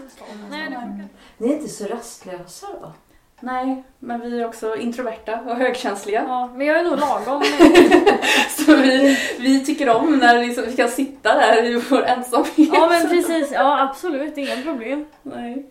Nej, 0.49 0.69
det 0.69 0.75
funkar. 0.75 1.07
Ni 1.37 1.47
är 1.51 1.57
inte 1.57 1.69
så 1.69 1.85
rastlösa 1.85 2.67
då? 2.81 2.91
Nej, 3.39 3.83
men 3.99 4.21
vi 4.21 4.41
är 4.41 4.45
också 4.45 4.75
introverta 4.75 5.39
och 5.41 5.55
högkänsliga. 5.55 6.25
Ja, 6.27 6.49
men 6.55 6.67
jag 6.67 6.79
är 6.79 6.83
nog 6.83 6.99
lagom. 6.99 7.43
Så 8.49 8.75
vi, 8.75 9.17
vi 9.39 9.65
tycker 9.65 9.89
om 9.89 10.17
när 10.17 10.39
liksom 10.39 10.63
vi 10.67 10.75
kan 10.75 10.89
sitta 10.89 11.33
där 11.33 11.65
i 11.65 11.81
vår 11.89 12.03
ensamhet. 12.03 12.69
Ja 12.73 12.87
men 12.89 13.09
precis, 13.09 13.51
ja 13.51 13.81
absolut, 13.89 14.37
inga 14.37 14.55
problem. 14.63 15.05
Nej. 15.23 15.65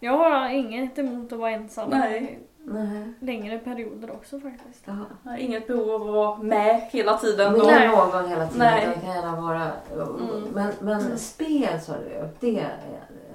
Jag 0.00 0.18
har 0.18 0.48
inget 0.48 0.98
emot 0.98 1.32
att 1.32 1.38
vara 1.38 1.50
ensam 1.50 1.90
Nej. 1.90 2.38
Nej. 2.64 3.12
längre 3.20 3.58
perioder 3.58 4.10
också 4.10 4.40
faktiskt. 4.40 4.82
Ja. 4.84 4.94
Jag 5.22 5.30
har 5.30 5.38
inget 5.38 5.66
behov 5.66 5.90
av 5.90 6.02
att 6.02 6.14
vara 6.14 6.38
med 6.38 6.80
hela 6.90 7.18
tiden. 7.18 7.52
Med 7.52 7.66
Nej. 7.66 7.88
någon 7.88 8.28
hela 8.28 8.46
tiden. 8.46 8.66
Nej. 8.66 8.88
Det 8.94 9.06
kan 9.06 9.14
gärna 9.14 9.40
vara... 9.40 9.70
Mm. 9.92 10.48
Men, 10.54 10.72
men 10.80 11.18
spel 11.18 11.80
sa 11.80 11.92
du, 11.92 12.28
det 12.40 12.58
är 12.60 12.78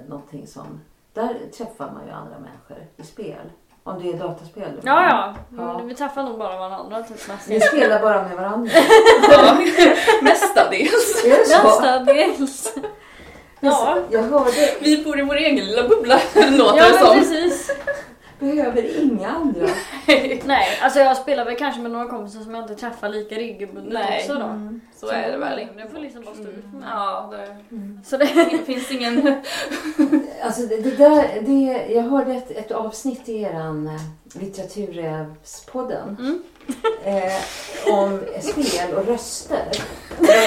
någonting 0.08 0.46
som... 0.46 0.80
Där 1.14 1.34
träffar 1.58 1.90
man 1.90 2.06
ju 2.06 2.12
andra 2.12 2.38
människor 2.38 2.86
i 2.96 3.02
spel. 3.02 3.50
Om 3.84 4.02
det 4.02 4.10
är 4.12 4.16
dataspel. 4.18 4.80
Ja, 4.82 5.02
ja. 5.08 5.34
Ja. 5.58 5.80
Vi 5.84 5.94
träffar 5.94 6.22
nog 6.22 6.38
bara 6.38 6.58
varandra 6.58 7.02
typ 7.02 7.28
mest. 7.28 7.48
Ni 7.48 7.60
spelar 7.60 8.00
bara 8.00 8.22
med 8.22 8.36
varandra. 8.36 8.72
ja, 9.30 9.54
mestadels. 10.22 11.24
Är 11.24 11.38
det 11.38 11.44
så? 11.46 11.62
Mestadels. 11.64 12.74
Ja. 13.60 13.98
Jag 14.10 14.22
hörde, 14.22 14.74
Vi 14.80 15.04
bor 15.04 15.18
i 15.18 15.22
vår 15.22 15.36
egen 15.36 15.66
lilla 15.66 15.88
bubbla, 15.88 16.20
låter 16.50 16.78
Ja 16.78 16.88
det 16.92 16.98
som. 16.98 17.18
precis. 17.18 17.70
Behöver 18.42 19.02
inga 19.02 19.28
andra. 19.28 19.68
Nej, 20.44 20.78
alltså 20.82 20.98
jag 21.00 21.16
spelar 21.16 21.44
väl 21.44 21.56
kanske 21.56 21.80
med 21.80 21.90
några 21.90 22.08
kompisar 22.08 22.40
som 22.40 22.54
jag 22.54 22.64
inte 22.64 22.74
träffar 22.74 23.08
lika 23.08 23.34
regelbundet 23.34 23.92
Nej. 23.92 24.18
också 24.20 24.34
då. 24.34 24.44
Mm. 24.44 24.80
Så 24.96 25.08
är 25.08 25.30
det 25.32 25.38
väl. 25.38 25.68
Det 25.76 25.88
får 25.92 25.98
liksom 25.98 26.22
bara 26.24 26.34
stå 26.34 26.44
ut 26.44 26.72
mig. 26.72 26.82
Ja, 26.90 27.32
det, 27.32 27.56
Så 28.04 28.16
det... 28.16 28.26
finns 28.66 28.90
ingen... 28.90 29.34
Alltså 30.44 30.62
det, 30.62 30.76
det 30.76 30.96
där, 30.96 31.40
det, 31.40 31.92
jag 31.94 32.02
hörde 32.02 32.32
ett, 32.34 32.50
ett 32.50 32.70
avsnitt 32.70 33.28
i 33.28 33.42
eran 33.42 33.86
eh, 33.86 34.40
litteraturrävspodden 34.42 36.16
Mm. 36.20 36.42
eh, 37.04 37.94
om 37.94 38.20
spel 38.40 38.94
och 38.94 39.06
röster. 39.06 39.62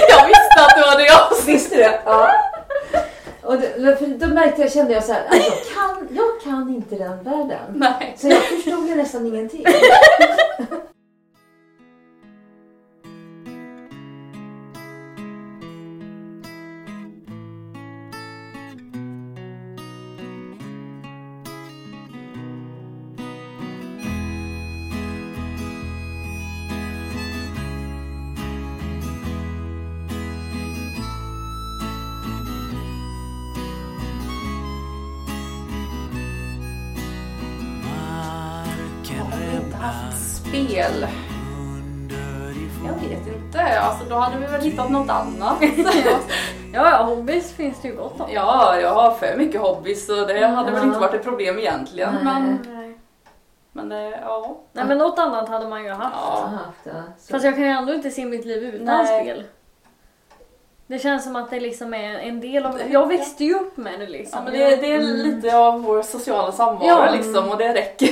Jag 0.09 0.27
visste 0.27 0.61
att 0.61 0.75
det 0.75 0.81
var 0.81 0.97
det 0.97 1.05
jag 1.05 1.45
Visste 1.53 1.75
du 1.75 1.81
det? 1.81 2.01
Ja. 2.05 2.31
Och 3.45 3.55
då, 3.55 3.95
för 3.95 4.19
då 4.19 4.27
märkte 4.27 4.61
jag, 4.61 4.71
kände 4.71 4.93
jag 4.93 5.03
så 5.03 5.13
här, 5.13 5.25
att 5.29 5.35
jag 5.35 5.75
kan, 5.75 6.07
jag 6.15 6.41
kan 6.43 6.75
inte 6.75 6.95
den 6.95 7.23
världen. 7.23 7.59
Nej. 7.75 8.15
Så 8.17 8.27
jag 8.27 8.43
förstod 8.43 8.87
ju 8.87 8.95
nästan 8.95 9.25
ingenting. 9.25 9.65
spel? 40.35 41.07
Jag 42.85 43.09
vet 43.09 43.27
inte. 43.27 43.79
Alltså, 43.79 44.05
då 44.09 44.15
hade 44.15 44.37
vi 44.39 44.45
väl 44.45 44.61
hittat 44.61 44.89
något 44.91 45.09
annat. 45.09 45.57
Ja, 46.73 46.89
ja, 46.89 47.03
hobbys 47.03 47.53
finns 47.53 47.81
det 47.81 47.87
ju 47.87 47.95
gott 47.95 48.21
om. 48.21 48.27
Ja, 48.33 48.79
jag 48.79 48.93
har 48.93 49.11
för 49.11 49.35
mycket 49.37 49.61
hobbys 49.61 50.07
så 50.07 50.25
det 50.25 50.45
hade 50.47 50.71
väl 50.71 50.79
Ja. 50.81 50.87
inte 50.87 50.99
varit 50.99 51.13
ett 51.13 51.23
problem 51.23 51.59
egentligen. 51.59 52.13
Nej. 52.13 52.23
Men, 52.23 52.59
men 53.71 53.89
det, 53.89 54.19
ja. 54.23 54.57
Nej 54.73 54.85
men 54.85 54.97
något 54.97 55.19
annat 55.19 55.49
hade 55.49 55.67
man 55.67 55.83
ju 55.83 55.89
haft. 55.91 56.15
Jag 56.21 56.31
har 56.31 56.41
ja. 56.41 56.57
haft. 56.65 56.97
Så. 57.25 57.31
Fast 57.33 57.45
jag 57.45 57.53
kan 57.55 57.63
ju 57.63 57.69
ändå 57.69 57.93
inte 57.93 58.09
se 58.11 58.25
mitt 58.25 58.45
liv 58.45 58.63
utan 58.63 58.85
Nej. 58.85 59.21
spel. 59.21 59.43
Det 60.87 60.99
känns 60.99 61.23
som 61.23 61.35
att 61.35 61.49
det 61.49 61.59
liksom 61.59 61.93
är 61.93 62.19
en 62.19 62.39
del 62.41 62.65
av... 62.65 62.81
Jag 62.91 63.07
växte 63.07 63.43
ju 63.45 63.53
upp 63.55 63.77
med 63.77 63.99
det 63.99 64.07
liksom. 64.07 64.39
Ja, 64.45 64.51
men 64.51 64.53
det, 64.59 64.75
det 64.75 64.91
är 64.93 64.99
Mm. 64.99 65.15
lite 65.17 65.57
av 65.57 65.81
vår 65.83 66.01
sociala 66.01 66.51
samvaro 66.51 66.87
Ja. 66.87 67.09
liksom 67.11 67.49
och 67.49 67.57
det 67.57 67.73
räcker. 67.73 68.09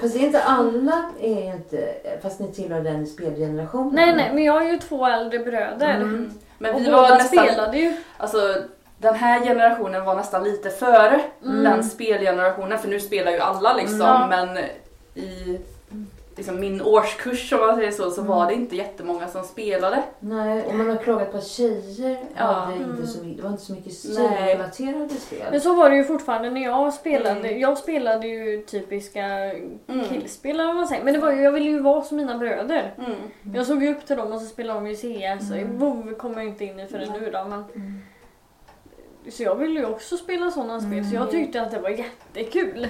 Fast 0.00 0.14
det 0.14 0.20
är 0.20 0.26
inte 0.26 0.42
alla, 0.42 1.10
är 1.20 1.54
inte, 1.54 1.94
fast 2.22 2.40
ni 2.40 2.52
tillhör 2.52 2.80
den 2.80 3.06
spelgenerationen. 3.06 3.94
Nej 3.94 4.16
nej, 4.16 4.30
men 4.34 4.44
jag 4.44 4.52
har 4.52 4.62
ju 4.64 4.78
två 4.78 5.06
äldre 5.06 5.38
bröder. 5.38 5.94
Mm. 5.94 6.30
Men 6.58 6.74
Och 6.74 6.80
vi 6.80 6.84
båda 6.84 6.96
var 7.02 7.08
nästan, 7.10 7.46
spelade 7.46 7.78
ju. 7.78 7.92
alltså 8.16 8.54
den 8.98 9.14
här 9.14 9.40
generationen 9.40 10.04
var 10.04 10.14
nästan 10.14 10.44
lite 10.44 10.70
före 10.70 11.20
Mm. 11.44 11.64
den 11.64 11.84
spelgenerationen 11.84 12.78
för 12.78 12.88
nu 12.88 13.00
spelar 13.00 13.32
ju 13.32 13.38
alla 13.40 13.72
liksom 13.74 14.26
men 14.30 14.58
i 15.14 15.58
liksom 16.36 16.60
min 16.60 16.82
årskurs 16.82 17.52
om 17.52 17.60
man 17.60 17.76
säger 17.76 17.90
så, 17.90 18.10
så 18.10 18.22
var 18.22 18.46
det 18.46 18.54
inte 18.54 18.76
jättemånga 18.76 19.28
som 19.28 19.44
spelade. 19.44 20.02
Nej, 20.20 20.62
och 20.66 20.74
man 20.74 20.88
har 20.90 20.96
klagat 20.96 21.32
på 21.32 21.38
att 21.38 21.46
tjejer 21.46 22.16
Ja. 22.36 22.42
hade 22.44 22.76
Mm. 22.76 22.90
inte 22.90 23.06
så 23.06 23.22
mycket, 23.24 23.36
det 23.36 23.42
var 23.42 23.50
inte 23.50 23.62
så 23.62 23.72
mycket 23.72 23.92
tjejrelaterade 24.16 25.08
spel. 25.14 25.42
Men 25.50 25.60
så 25.60 25.74
var 25.74 25.90
det 25.90 25.96
ju 25.96 26.04
fortfarande 26.04 26.50
när 26.50 26.62
jag 26.64 26.94
spelade. 26.94 27.40
Mm. 27.48 27.60
Jag 27.60 27.78
spelade 27.78 28.26
ju 28.28 28.62
typiska 28.62 29.24
Mm. 29.24 30.04
killspel 30.08 30.50
eller 30.54 30.66
vad 30.66 30.76
man 30.76 30.86
säger. 30.88 31.04
Men 31.04 31.14
det 31.14 31.20
var 31.20 31.32
ju, 31.32 31.42
jag 31.42 31.52
ville 31.52 31.70
ju 31.70 31.80
vara 31.80 32.02
som 32.02 32.16
mina 32.16 32.38
bröder. 32.38 32.94
Mm. 32.98 33.56
Jag 33.56 33.66
såg 33.66 33.82
ju 33.82 33.94
upp 33.94 34.06
till 34.06 34.16
dem 34.16 34.32
och 34.32 34.40
så 34.40 34.46
spelade 34.46 34.80
de 34.80 34.86
ju 34.86 34.94
CS. 34.96 35.50
Mm. 35.50 35.78
WoW 35.78 36.14
kommer 36.14 36.36
jag 36.36 36.46
inte 36.46 36.64
in 36.64 36.80
i 36.80 36.86
förrän 36.86 37.12
nu 37.12 37.30
då. 37.30 37.44
Men... 37.48 37.64
Mm. 39.24 39.32
Så 39.32 39.42
jag 39.42 39.54
ville 39.54 39.80
ju 39.80 39.86
också 39.86 40.16
spela 40.16 40.50
sådana 40.50 40.80
spel 40.80 41.04
så 41.10 41.14
jag 41.14 41.30
tyckte 41.30 41.62
att 41.62 41.70
det 41.70 41.78
var 41.78 41.88
jättekul. 41.90 42.86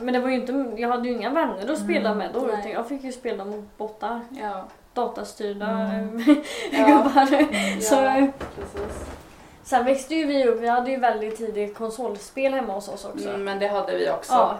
Men 0.00 0.14
det 0.14 0.20
var 0.20 0.28
inte, 0.28 0.72
jag 0.76 0.88
hade 0.88 1.08
ju 1.08 1.14
inga 1.14 1.30
vänner 1.30 1.72
att 1.72 1.78
spela 1.78 2.14
med 2.14 2.30
då 2.34 2.48
utan 2.48 2.70
jag 2.70 2.88
fick 2.88 3.04
ju 3.04 3.12
spela 3.12 3.44
mot 3.44 3.78
bottar. 3.78 4.20
Ja. 4.30 4.64
Datastyrda 4.94 5.66
Mm. 5.66 6.18
eh, 6.72 6.86
gubbar. 6.86 7.26
Så, 7.80 7.96
precis. 8.56 9.06
sen 9.62 9.84
växte 9.84 10.14
ju 10.14 10.26
vi 10.26 10.44
upp, 10.48 10.60
vi 10.60 10.68
hade 10.68 10.90
ju 10.90 10.96
väldigt 10.96 11.36
tidigt 11.36 11.74
konsolspel 11.74 12.54
hemma 12.54 12.72
hos 12.74 12.88
oss 12.88 13.04
också. 13.04 13.28
Mm, 13.28 13.44
men 13.44 13.58
det 13.58 13.68
hade 13.68 13.96
vi 13.98 14.10
också. 14.10 14.32
Ja, 14.32 14.58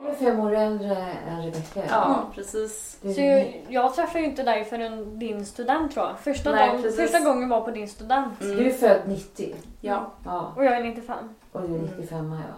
Du 0.00 0.06
är 0.08 0.14
fem 0.14 0.40
år 0.40 0.54
äldre 0.54 0.96
än 1.28 1.42
Rebecka. 1.44 1.82
Ja, 1.90 2.04
Mm. 2.04 2.18
precis. 2.34 2.98
Så 3.14 3.20
jag, 3.20 3.62
jag 3.68 3.94
träffade 3.94 4.18
ju 4.20 4.24
inte 4.24 4.42
dig 4.42 4.64
förrän 4.64 5.18
din 5.18 5.46
student 5.46 5.92
tror 5.92 6.06
jag. 6.06 6.18
Första, 6.18 6.52
Nej, 6.52 6.68
dagen, 6.68 6.82
precis. 6.82 7.00
första 7.00 7.20
gången 7.20 7.48
var 7.48 7.60
på 7.60 7.70
din 7.70 7.88
student. 7.88 8.34
Du 8.40 8.52
är 8.52 8.60
Mm. 8.60 8.74
född 8.74 9.00
90. 9.06 9.54
Ja, 9.80 10.10
Ja, 10.24 10.52
Och 10.56 10.64
jag 10.64 10.76
är 10.76 10.82
95. 10.84 11.16
och 11.52 11.60
du 11.60 11.66
är 11.66 11.70
Mm. 11.78 11.84
95 11.96 12.32
ja. 12.48 12.54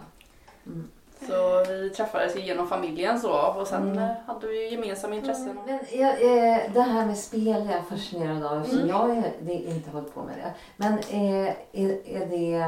så 1.27 1.71
vi 1.71 1.89
träffades 1.89 2.35
ju 2.35 2.41
genom 2.41 2.67
familjen 2.67 3.19
så 3.19 3.31
och 3.31 3.67
sen 3.67 3.81
Mm. 3.91 3.97
eh, 3.97 4.09
hade 4.25 4.47
vi 4.47 4.63
ju 4.63 4.69
gemensamma 4.71 5.15
intressen. 5.15 5.59
Men 5.65 5.79
jag, 5.91 6.09
eh, 6.11 6.57
det 6.73 6.81
här 6.81 7.05
med 7.05 7.17
spel 7.17 7.47
är 7.69 7.71
jag 7.71 7.87
fascinerad 7.89 8.45
av 8.45 8.57
eftersom 8.61 8.79
Mm. 8.79 8.89
jag 8.89 9.09
är, 9.17 9.31
det, 9.41 9.53
inte 9.53 9.89
hållit 9.89 10.13
på 10.15 10.23
med 10.23 10.35
det. 10.37 10.53
Men 10.77 10.93
eh, 10.93 11.53
är, 11.71 12.07
är 12.07 12.25
det... 12.25 12.65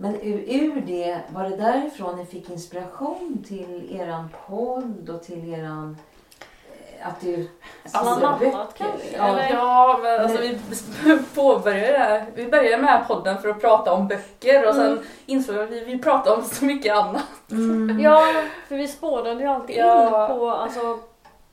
mm, 0.00 0.12
Men 0.12 0.14
ur, 0.22 0.38
ur 0.48 0.80
det, 0.86 1.18
var 1.28 1.44
det 1.44 1.56
därifrån 1.56 2.16
ni 2.16 2.26
fick 2.26 2.50
inspiration 2.50 3.44
till 3.48 3.96
eran 4.00 4.28
podd 4.46 5.08
och 5.10 5.22
till 5.22 5.54
eran... 5.54 5.96
eh, 7.00 7.08
Att 7.08 7.20
du 7.20 7.48
Alltså, 7.92 8.26
annat 8.26 8.74
kanske, 8.78 9.16
Ja. 9.16 9.42
Ja, 9.50 10.00
men 10.02 10.20
alltså 10.20 10.38
vi 10.42 10.58
påbörjade 11.34 11.92
det 11.92 11.98
här. 11.98 12.26
Vi 12.34 12.46
började 12.48 12.82
med 12.82 12.90
här 12.90 13.04
podden 13.04 13.42
för 13.42 13.48
att 13.48 13.60
prata 13.60 13.92
om 13.92 14.08
böcker 14.08 14.68
och 14.68 14.74
sen 14.74 14.86
Mm. 14.86 15.04
insåg 15.26 15.54
vi 15.56 15.62
att 15.62 15.70
vi 15.70 15.84
vill 15.84 16.02
prata 16.02 16.34
om 16.34 16.42
så 16.42 16.64
mycket 16.64 16.96
annat. 16.96 17.50
Mm. 17.50 18.00
Ja, 18.00 18.24
för 18.68 18.76
vi 18.76 18.88
spårade 18.88 19.40
ju 19.40 19.46
alltid 19.46 19.76
Ja. 19.76 20.28
in 20.30 20.36
på, 20.38 20.50
alltså, 20.50 20.98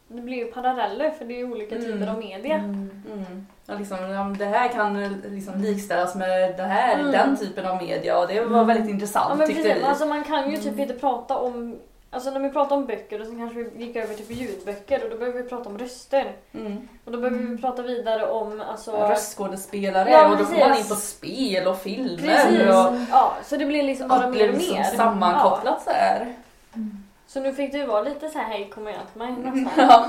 det 0.07 0.21
blir 0.21 0.37
ju 0.37 0.45
paralleller 0.51 1.09
för 1.09 1.25
det 1.25 1.33
är 1.33 1.37
ju 1.37 1.51
olika 1.51 1.75
Mm. 1.75 1.87
typer 1.87 2.11
av 2.11 2.17
media. 2.19 2.55
Mm. 2.55 3.47
Mm. 3.67 3.81
Ja, 3.89 3.97
liksom, 3.97 4.09
ja, 4.11 4.35
det 4.39 4.45
här 4.57 4.67
kan 4.67 5.03
liksom 5.29 5.53
likställas 5.61 6.15
med 6.15 6.57
det 6.57 6.63
här, 6.63 6.99
Mm. 6.99 7.11
den 7.11 7.37
typen 7.37 7.65
av 7.65 7.77
media 7.77 8.17
och 8.19 8.27
det 8.27 8.39
var 8.39 8.47
Mm. 8.55 8.67
väldigt 8.67 8.89
intressant 8.89 9.25
Ja 9.29 9.35
men 9.35 9.47
tyckte 9.47 9.63
precis, 9.63 9.83
vi. 9.83 9.87
alltså 9.87 10.05
man 10.05 10.23
kan 10.23 10.51
ju 10.51 10.57
typ 10.57 10.65
Mm. 10.67 10.79
inte 10.79 10.93
prata 10.93 11.37
om 11.37 11.75
Alltså 12.11 12.31
när 12.31 12.39
vi 12.39 12.49
pratar 12.49 12.75
om 12.75 12.85
böcker 12.85 13.21
och 13.21 13.27
så 13.27 13.35
kanske 13.35 13.63
vi 13.63 13.85
gick 13.85 13.95
över 13.95 14.13
till 14.13 14.31
ljudböcker 14.41 15.03
och 15.03 15.09
då 15.09 15.17
behöver 15.17 15.43
vi 15.43 15.49
prata 15.49 15.69
om 15.69 15.77
röster. 15.77 16.31
Mm. 16.53 16.87
Och 17.05 17.11
då 17.11 17.17
behöver 17.17 17.39
vi 17.39 17.57
prata 17.57 17.81
vidare 17.81 18.27
om 18.27 18.61
alltså... 18.71 18.91
Ja, 18.91 19.09
Röstskådespelare 19.11 20.09
Ja, 20.11 20.29
och 20.31 20.37
då 20.37 20.45
kommer 20.45 20.69
man 20.69 20.77
in 20.77 20.87
på 20.87 20.95
spel 20.95 21.67
och 21.67 21.77
filmer 21.77 22.17
Precis! 22.17 22.59
och 22.61 22.93
Ja, 23.11 23.33
så 23.43 23.57
det 23.57 23.65
blir 23.65 23.83
liksom 23.83 24.07
bara 24.07 24.27
mer 24.29 24.47
och 24.49 24.53
liksom 24.57 24.77
mer. 24.77 24.83
sammankopplat 24.83 25.81
så 25.83 25.89
här. 25.91 26.33
Ja. 26.73 26.79
Så 27.27 27.39
nu 27.39 27.53
fick 27.53 27.73
ju 27.73 27.85
vara 27.85 28.01
lite 28.01 28.29
så 28.29 28.37
här 28.37 28.45
hej 28.49 28.69
kom 28.75 28.83
och 28.85 28.91
hjälp 28.91 29.15
mig 29.15 29.31
nästan. 29.31 29.69
Ja. 29.89 30.07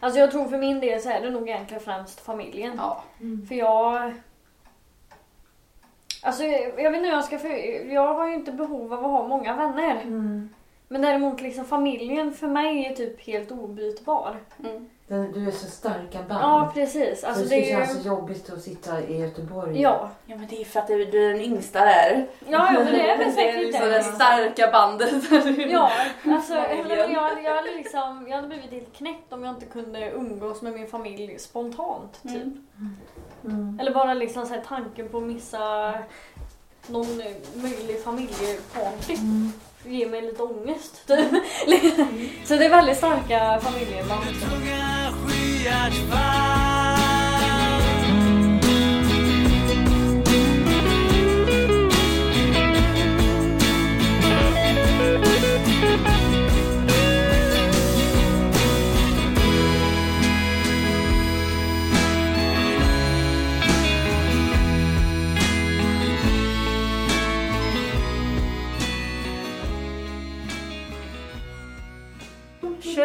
Alltså 0.00 0.20
jag 0.20 0.30
tror 0.30 0.48
för 0.48 0.58
min 0.58 0.80
del 0.80 1.00
så 1.00 1.10
är 1.10 1.20
det 1.20 1.30
nog 1.30 1.48
egentligen 1.48 1.82
främst 1.82 2.20
familjen. 2.20 2.74
Ja. 2.76 3.04
För 3.48 3.54
jag... 3.54 4.14
Alltså 6.22 6.44
jag 6.44 6.62
jag 6.62 6.90
vet 6.90 6.98
inte 6.98 7.08
hur 7.08 7.16
jag 7.16 7.24
ska 7.24 7.38
för... 7.38 7.48
Jag 7.92 8.14
har 8.14 8.28
ju 8.28 8.34
inte 8.34 8.52
behov 8.52 8.92
av 8.92 9.04
att 9.04 9.10
ha 9.10 9.28
många 9.28 9.56
vänner. 9.56 10.00
Mm. 10.02 10.48
Men 10.88 11.02
däremot 11.02 11.40
liksom 11.40 11.64
familjen 11.64 12.32
för 12.32 12.48
mig 12.48 12.86
är 12.86 12.94
typ 12.94 13.20
helt 13.20 13.50
obytbar. 13.50 14.36
Mm. 14.64 14.90
Den, 15.08 15.32
du 15.32 15.46
är 15.46 15.50
så 15.50 15.66
starka 15.66 16.18
band. 16.28 16.42
Ja 16.42 16.70
precis. 16.74 17.24
Alltså 17.24 17.42
så 17.42 17.48
det 17.48 17.56
det 17.56 17.62
skulle 17.62 17.80
är 17.82 17.86
kännas 17.86 17.98
ju... 17.98 18.02
så 18.02 18.08
jobbigt 18.08 18.50
att 18.52 18.62
sitta 18.62 19.02
i 19.02 19.20
Göteborg. 19.20 19.80
Ja. 19.80 20.10
ja 20.26 20.36
men 20.36 20.46
det 20.48 20.60
är 20.60 20.64
för 20.64 20.80
att 20.80 20.86
du 20.86 21.04
du 21.04 21.24
är 21.24 21.32
den 21.32 21.42
yngsta 21.42 21.80
där. 21.84 22.26
Ja, 22.46 22.72
ja 22.74 22.84
men 22.84 22.92
det 22.92 23.10
är 23.10 23.18
väl 23.18 23.18
Det 23.18 23.24
är 23.24 23.30
säkert 23.46 23.62
liksom 23.62 23.86
det 23.86 23.92
det. 23.92 24.02
starka 24.02 24.70
bandet. 24.72 25.10
Ja, 25.70 25.90
alltså 26.24 26.54
jag, 26.54 27.10
jag, 27.12 27.42
jag, 27.44 27.54
hade 27.54 27.74
liksom, 27.76 28.26
jag 28.28 28.36
hade 28.36 28.48
blivit 28.48 28.70
helt 28.70 28.96
knäckt 28.96 29.32
om 29.32 29.44
jag 29.44 29.54
inte 29.54 29.66
kunde 29.66 30.10
umgås 30.10 30.62
med 30.62 30.72
min 30.72 30.86
familj 30.86 31.38
spontant. 31.38 32.22
Typ. 32.22 32.32
Mm. 32.32 32.66
Mm. 33.44 33.78
Eller 33.80 33.94
bara 33.94 34.14
liksom 34.14 34.46
så 34.46 34.54
här, 34.54 34.62
tanken 34.68 35.08
på 35.08 35.18
att 35.18 35.24
missa 35.24 35.94
någon 36.86 37.16
möjlig 37.54 38.02
familjeparty. 38.04 39.14
Mm 39.14 39.52
ger 39.86 40.08
mig 40.08 40.22
lite 40.22 40.42
ångest. 40.42 41.06
Typ. 41.06 41.18
Så 42.44 42.56
det 42.56 42.64
är 42.64 42.70
väldigt 42.70 42.96
starka 42.96 43.60
familjeband. 43.60 44.24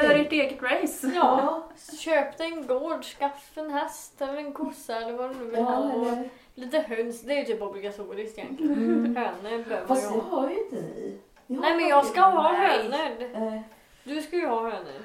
Kör 0.01 0.15
ert 0.19 0.32
eget 0.32 0.63
race. 0.63 1.12
Ja, 1.15 1.63
köp 1.99 2.38
dig 2.38 2.47
en 2.47 2.67
gård, 2.67 3.03
skaffa 3.03 3.62
en 3.62 3.71
häst 3.71 4.21
eller 4.21 4.38
en 4.38 4.53
kossa 4.53 4.95
eller 4.95 5.13
vad 5.13 5.29
du 5.29 5.36
nu 5.36 5.45
vill 5.45 5.60
Ja, 5.60 5.63
ha. 5.65 6.17
Lite 6.56 6.79
höns, 6.79 7.21
det 7.21 7.34
är 7.34 7.38
ju 7.38 7.45
typ 7.45 7.62
obligatoriskt 7.62 8.38
egentligen. 8.38 8.73
Mm. 8.73 9.15
Hönor 9.15 9.63
behöver 9.63 9.88
Fast 9.88 10.12
ha. 10.12 10.21
har 10.21 10.49
ju 10.49 10.56
inte 10.63 10.75
ni. 10.75 11.19
Nej 11.47 11.75
men 11.75 11.88
jag 11.88 12.06
ska 12.06 12.21
ha 12.21 12.53
hönor. 12.53 13.63
Du 14.03 14.21
ska 14.21 14.36
ju 14.36 14.47
ha 14.47 14.63
hönor. 14.63 15.01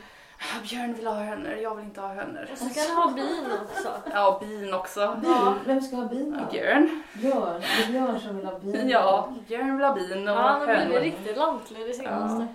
Björn 0.63 0.95
vill 0.95 1.07
ha 1.07 1.15
hönor, 1.15 1.53
jag 1.63 1.75
vill 1.75 1.85
inte 1.85 2.01
ha 2.01 2.09
hönor. 2.09 2.49
Och 2.53 2.59
så 2.59 2.65
ska 2.65 2.93
ha 2.95 3.11
bin 3.13 3.47
också. 3.63 3.89
Ja, 4.13 4.41
bin 4.41 4.75
också. 4.75 5.17
bin. 5.23 5.55
Vem 5.67 5.81
ska 5.81 5.97
ha 5.97 6.05
bin 6.05 6.31
då? 6.33 6.53
Björn. 6.53 7.03
Björn. 7.13 7.61
Det 7.61 7.83
är 7.85 7.93
Björn 7.93 8.21
som 8.21 8.37
vill 8.37 8.47
ha 8.47 8.59
bin. 8.59 8.89
Ja, 8.89 9.33
Björn 9.49 9.77
vill 9.77 9.87
ha 9.87 9.95
bin 9.95 10.29
och 10.29 10.35
Ja, 10.35 10.39
han 10.41 10.61
har 10.61 10.67
blivit 10.67 10.83
hönor. 10.85 11.01
riktigt 11.01 11.37
lantlig 11.37 11.87
det 11.87 11.93
senaste. 11.93 12.47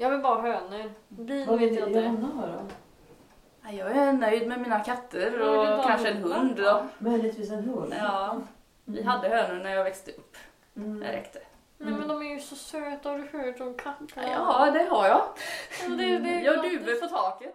Jag 0.00 0.10
vill 0.10 0.20
bara 0.20 0.34
ha 0.34 0.42
hönor. 0.42 0.92
Bin 1.08 1.58
vet 1.58 1.74
jag 1.74 1.88
inte. 1.88 2.16
Ja, 3.62 3.72
Jag 3.72 3.96
är 3.96 4.12
nöjd 4.12 4.48
med 4.48 4.60
mina 4.60 4.80
katter 4.80 5.38
Ja, 5.40 5.50
och 5.50 5.76
ha 5.76 5.88
kanske 5.88 6.08
en 6.08 6.16
hund. 6.16 6.56
Då. 6.56 6.82
Möjligtvis 6.98 7.50
en 7.50 7.64
hund? 7.64 7.94
Ja, 7.98 8.40
vi 8.84 9.02
hade 9.02 9.28
hönor 9.28 9.64
när 9.64 9.74
jag 9.74 9.84
växte 9.84 10.10
upp. 10.10 10.36
Mm. 10.76 11.00
Det 11.00 11.12
räckte. 11.12 11.38
Nej 11.78 11.92
men 11.92 12.08
de 12.08 12.22
är 12.22 12.34
ju 12.34 12.40
så 12.40 12.56
söta, 12.56 13.10
har 13.10 13.18
du 13.18 13.38
hört 13.38 13.60
om 13.60 13.74
katterna? 13.74 14.28
Ja, 14.32 14.70
det 14.70 14.84
har 14.84 15.06
jag. 15.06 15.22
Ja, 15.82 15.88
det, 15.88 16.18
det, 16.18 16.40
Jag 16.40 16.56
har 16.56 16.62
duvor 16.62 17.00
på 17.00 17.06
taket. 17.08 17.54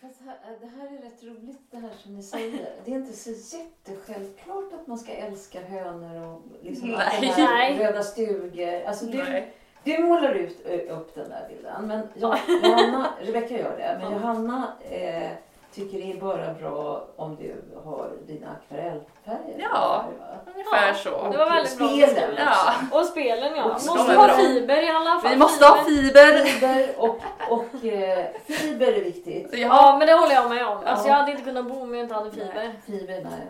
Fast 0.00 0.20
här, 0.20 0.36
det 0.60 0.66
här 0.66 0.86
är 0.86 1.02
rätt 1.02 1.22
roligt 1.24 1.60
det 1.70 1.76
här 1.76 1.90
som 2.02 2.14
ni 2.14 2.22
säger. 2.22 2.74
Det 2.84 2.90
är 2.90 2.94
inte 2.94 3.12
så 3.12 3.56
jättesjälvklart 3.56 4.72
att 4.72 4.86
man 4.86 4.98
ska 4.98 5.12
älska 5.12 5.60
hönor 5.60 6.26
och 6.26 6.42
liksom 6.62 6.88
Nej. 6.88 7.18
det 7.20 7.26
här 7.26 7.54
Nej. 7.54 7.78
röda 7.78 8.02
stugor. 8.02 8.84
Alltså 8.86 9.06
du, 9.06 9.18
Nej. 9.18 9.54
Du 9.86 9.98
målar 10.04 10.32
ut, 10.32 10.66
ö, 10.66 10.78
upp 10.94 11.14
den 11.14 11.28
där 11.28 11.46
bilden. 11.48 11.86
Men 11.86 12.08
Johanna, 12.14 13.06
Rebecka 13.20 13.58
gör 13.58 13.76
det. 13.78 13.98
Men 14.02 14.12
Johanna 14.12 14.62
eh, 14.90 15.28
tycker 15.74 15.98
det 15.98 16.12
är 16.12 16.16
bara 16.20 16.54
bra 16.54 17.04
om 17.16 17.36
du 17.36 17.54
har 17.84 18.10
dina 18.26 18.46
akvarellfärger. 18.50 19.56
Ja. 19.58 20.04
va? 20.20 20.52
Ungefär 20.54 20.88
Ja. 20.88 20.94
så. 20.94 21.30
Det 21.32 21.38
var 21.38 21.50
väldigt 21.50 21.78
bra 21.78 21.88
spelen. 21.88 22.08
beskrivet. 22.14 22.38
Ja. 22.38 22.98
Och 22.98 23.06
spelen 23.06 23.56
ja. 23.56 23.64
Och 23.64 23.70
Måste 23.72 23.90
ha 24.14 24.26
bra. 24.26 24.36
fiber 24.36 24.82
i 24.82 24.88
alla 24.90 25.20
fall. 25.20 25.30
Vi 25.30 25.36
måste 25.36 25.64
ha 25.66 25.76
fiber. 25.84 26.44
Fiber 26.44 26.88
och, 26.98 27.20
och 27.50 27.84
eh, 27.84 28.26
fiber 28.46 28.86
är 28.92 29.04
viktigt. 29.04 29.48
Ja. 29.52 29.58
Ja 29.58 29.96
men 29.98 30.06
det 30.06 30.12
håller 30.14 30.34
jag 30.34 30.50
med 30.50 30.66
om. 30.66 30.78
Alltså 30.86 31.08
Ja. 31.08 31.12
jag 31.12 31.20
hade 31.20 31.30
inte 31.30 31.42
kunnat 31.42 31.64
bo 31.66 31.82
om 31.82 31.94
jag 31.94 32.02
inte 32.04 32.14
hade 32.14 32.30
fiber. 32.30 32.72
Fiber, 32.86 33.20
nej. 33.30 33.46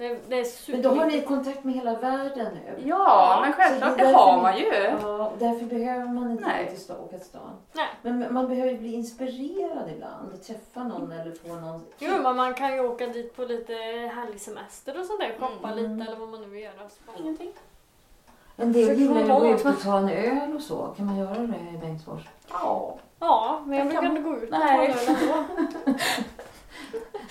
Det, 0.00 0.18
det 0.28 0.40
är 0.40 0.70
Men 0.72 0.82
då 0.82 0.88
har 0.90 1.06
ni 1.06 1.22
kontakt 1.22 1.64
med 1.64 1.74
hela 1.74 1.94
världen 1.94 2.46
nu. 2.54 2.82
Ja, 2.88 3.38
men 3.42 3.52
självklart 3.52 3.90
Så 3.90 3.96
det 3.96 4.04
det 4.04 4.12
har 4.12 4.42
man 4.42 4.58
ju. 4.58 4.64
Ja, 5.02 5.26
och 5.26 5.38
därför 5.38 5.66
behöver 5.66 6.06
man 6.08 6.30
inte 6.30 6.44
Nej. 6.46 6.64
gå 6.64 6.70
till 6.76 6.94
åka 7.04 7.16
till 7.18 7.26
stan. 7.26 7.50
Nej. 7.72 7.86
Men 8.02 8.34
man 8.34 8.48
behöver 8.48 8.70
ju 8.72 8.78
bli 8.78 8.94
inspirerad 8.94 9.90
ibland. 9.96 10.42
Träffa 10.46 10.82
någon 10.84 11.12
eller 11.12 11.32
få 11.32 11.54
någon... 11.54 11.84
Jo 11.98 12.12
men 12.22 12.36
man 12.36 12.54
kan 12.54 12.72
ju 12.74 12.80
åka 12.80 13.06
dit 13.06 13.36
på 13.36 13.44
lite 13.44 13.72
helgsemester 14.14 15.00
och 15.00 15.06
sånt 15.06 15.20
där. 15.20 15.36
Shoppa 15.38 15.68
Mm. 15.72 15.76
lite 15.98 16.10
eller 16.10 16.20
vad 16.20 16.28
man 16.28 16.40
nu 16.40 16.46
vill 16.48 16.62
göra. 16.62 16.74
Ingenting. 17.18 17.50
En 18.56 18.72
del 18.72 18.98
gillar 18.98 19.20
ju 19.24 19.32
att 19.32 19.40
gå 19.40 19.46
ut 19.46 19.64
och 19.66 19.80
ta 19.82 19.98
en 19.98 20.08
öl 20.08 20.56
och 20.56 20.62
så. 20.62 20.86
Kan 20.96 21.06
man 21.06 21.16
göra 21.18 21.34
det 21.34 21.74
i 21.74 21.78
Bengtsfors? 21.80 22.22
Ja. 22.52 22.94
Ja, 23.20 23.60
men 23.66 23.78
jag 23.78 23.86
brukar 23.86 24.02
kan- 24.02 24.16
inte 24.16 24.30
gå 24.30 24.36
ut 24.36 24.50
Nej. 24.50 24.60
Nej. 24.76 24.96
ändå. 25.08 25.44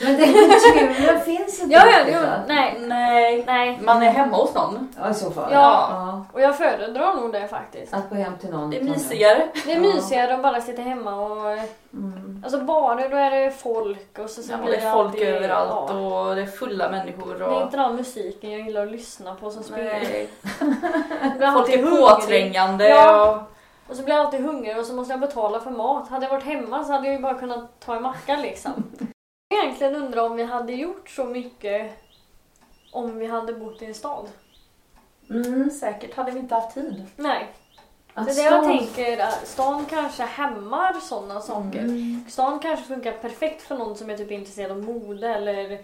Men 0.02 0.18
kulturen 0.18 1.22
finns 1.22 1.60
inte 1.60 1.74
Ja, 1.76 1.84
ja, 1.88 1.98
jo, 2.08 2.20
nej. 2.48 2.78
Nej. 2.88 3.44
Nej. 3.48 3.80
Man 3.82 4.04
är 4.04 4.10
hemma 4.10 4.38
hos 4.38 4.54
någon. 4.56 4.90
Ja, 5.00 5.10
i 5.10 5.14
så 5.14 5.32
fall. 5.32 5.50
Ja. 5.54 6.26
Och 6.34 6.42
jag 6.42 6.58
föredrar 6.58 7.16
nog 7.16 7.32
det 7.34 7.48
faktiskt. 7.48 7.94
Att 7.94 8.10
gå 8.10 8.16
hem 8.16 8.38
till 8.38 8.50
någon. 8.50 8.70
Det 8.70 8.78
är 8.78 8.80
och 8.82 8.86
mysigare. 8.86 9.48
Det 9.66 9.72
är 9.72 9.76
Ja. 9.76 9.82
mysigare 9.82 10.34
att 10.36 10.44
bara 10.44 10.62
sitta 10.62 10.82
hemma 10.82 11.16
och... 11.16 11.58
Mm. 11.94 12.42
Alltså 12.44 12.60
bara 12.62 13.08
då 13.10 13.18
är 13.18 13.32
det 13.32 13.52
folk 13.52 14.20
och 14.20 14.30
så, 14.30 14.42
så 14.42 14.52
Ja, 14.52 14.58
blir 14.58 14.72
det 14.72 14.78
är 14.78 14.94
folk 14.94 15.08
alltid, 15.08 15.28
överallt 15.28 15.70
ja. 15.90 15.94
och 16.30 16.36
det 16.36 16.42
är 16.42 16.46
fulla 16.46 16.90
människor. 16.92 17.36
Det 17.36 17.46
är 17.46 17.50
Och... 17.50 17.62
inte 17.62 17.78
den 17.78 17.96
musiken 17.96 18.52
jag 18.52 18.62
gillar 18.62 18.84
att 18.86 18.92
lyssna 18.92 19.36
på 19.36 19.52
som 19.52 19.64
spelar. 19.64 20.00
Folk 21.54 21.70
är 21.70 21.86
påträngande. 22.02 22.90
Ja. 22.90 23.30
Och... 23.32 23.38
Och 23.90 23.96
så 23.96 24.04
blir 24.04 24.16
jag 24.16 24.26
alltid 24.26 24.42
hungrig 24.42 24.78
och 24.78 24.86
så 24.86 24.94
måste 24.94 25.14
jag 25.14 25.20
betala 25.20 25.60
för 25.60 25.72
mat. 25.72 26.10
Hade 26.10 26.26
jag 26.26 26.32
varit 26.32 26.44
hemma 26.44 26.84
så 26.84 26.92
hade 26.92 27.06
jag 27.08 27.16
ju 27.16 27.22
bara 27.22 27.34
kunnat 27.34 27.80
ta 27.86 27.96
en 27.96 28.02
macka 28.02 28.38
liksom. 28.38 28.72
Egentligen 29.64 29.96
undrar 29.96 30.24
om 30.24 30.36
vi 30.36 30.44
hade 30.44 30.74
gjort 30.74 31.10
så 31.10 31.24
mycket 31.26 31.92
om 32.92 33.18
vi 33.18 33.26
hade 33.28 33.54
bott 33.54 33.82
i 33.82 33.86
en 33.86 33.94
stad. 33.94 34.28
Mm, 35.30 35.70
säkert 35.72 36.16
hade 36.16 36.32
vi 36.32 36.40
inte 36.40 36.56
haft 36.56 36.74
tid. 36.74 37.06
Nej. 37.16 37.48
Att 38.14 38.26
Det 38.26 38.32
är 38.32 38.36
det 38.36 38.42
jag 38.42 38.64
stan- 38.64 38.78
tänker, 38.78 39.18
att 39.24 39.48
stan 39.48 39.86
kanske 39.90 40.24
hämmar 40.24 40.94
sådana 40.94 41.42
saker. 41.42 41.80
Mm. 41.80 42.26
Stan 42.30 42.60
kanske 42.60 42.86
funkar 42.86 43.12
perfekt 43.12 43.62
för 43.62 43.78
någon 43.78 43.96
som 43.96 44.10
är 44.10 44.18
typ 44.18 44.32
intresserad 44.32 44.72
av 44.72 44.84
mode 44.84 45.28
eller 45.28 45.80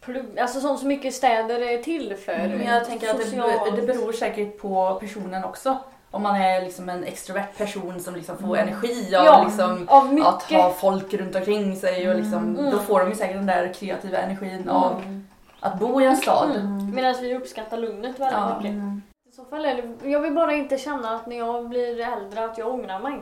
plugg. 0.00 0.38
Alltså 0.38 0.60
sånt 0.60 0.78
som 0.78 0.88
mycket 0.88 1.14
städer 1.14 1.60
är 1.60 1.82
till 1.82 2.16
för. 2.16 2.32
Mm. 2.32 2.58
Men 2.58 2.66
jag 2.66 2.86
tänker 2.86 3.10
att 3.10 3.18
det, 3.18 3.24
Socialt. 3.24 3.76
det 3.76 3.82
beror 3.82 4.12
säkert 4.12 4.58
på 4.58 4.96
personen 5.00 5.44
också. 5.44 5.76
Om 6.14 6.22
man 6.22 6.36
är 6.36 6.60
liksom 6.62 6.88
en 6.88 7.04
extrovert 7.04 7.46
person 7.58 8.00
som 8.00 8.14
liksom 8.14 8.38
får 8.38 8.56
Mm. 8.56 8.68
energi 8.68 9.16
av 9.16 9.24
Ja, 9.24 9.44
liksom, 9.44 9.88
av 9.88 10.18
att 10.26 10.42
ha 10.42 10.70
folk 10.72 11.14
runt 11.14 11.36
omkring 11.36 11.76
sig 11.76 12.08
och 12.10 12.16
liksom, 12.16 12.56
Mm. 12.56 12.70
då 12.70 12.78
får 12.78 13.00
de 13.00 13.08
ju 13.08 13.14
säkert 13.14 13.36
den 13.36 13.46
där 13.46 13.72
kreativa 13.72 14.18
energin 14.18 14.68
av 14.68 14.92
Mm. 15.02 15.28
att 15.60 15.78
bo 15.78 16.00
i 16.00 16.04
en 16.06 16.16
stad. 16.16 16.50
Mm. 16.56 16.94
Medan 16.94 17.14
vi 17.20 17.34
uppskattar 17.36 17.76
lugnet 17.78 18.20
väldigt 18.20 18.38
Ja. 18.38 18.56
mycket. 18.56 18.70
Mm. 18.72 19.02
I 19.28 19.32
så 19.34 19.44
fall 19.44 19.64
är 19.64 19.74
det, 20.02 20.08
jag 20.10 20.20
vill 20.20 20.32
bara 20.34 20.52
inte 20.52 20.78
känna 20.78 21.10
att 21.16 21.26
när 21.26 21.36
jag 21.38 21.68
blir 21.68 22.00
äldre 22.00 22.44
att 22.44 22.58
jag 22.58 22.68
ångrar 22.74 22.98
mig. 22.98 23.20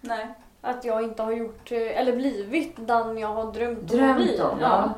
Nej. 0.00 0.26
Att 0.60 0.84
jag 0.84 1.02
inte 1.02 1.22
har 1.22 1.32
gjort, 1.32 1.72
eh, 1.72 1.98
eller 2.00 2.16
blivit 2.16 2.74
den 2.76 3.18
jag 3.18 3.28
har 3.28 3.52
drömt 3.52 3.92
om 3.92 4.10
att 4.10 4.16
bli. 4.16 4.36
Drömt 4.36 4.52
om, 4.52 4.58
ja. 4.60 4.90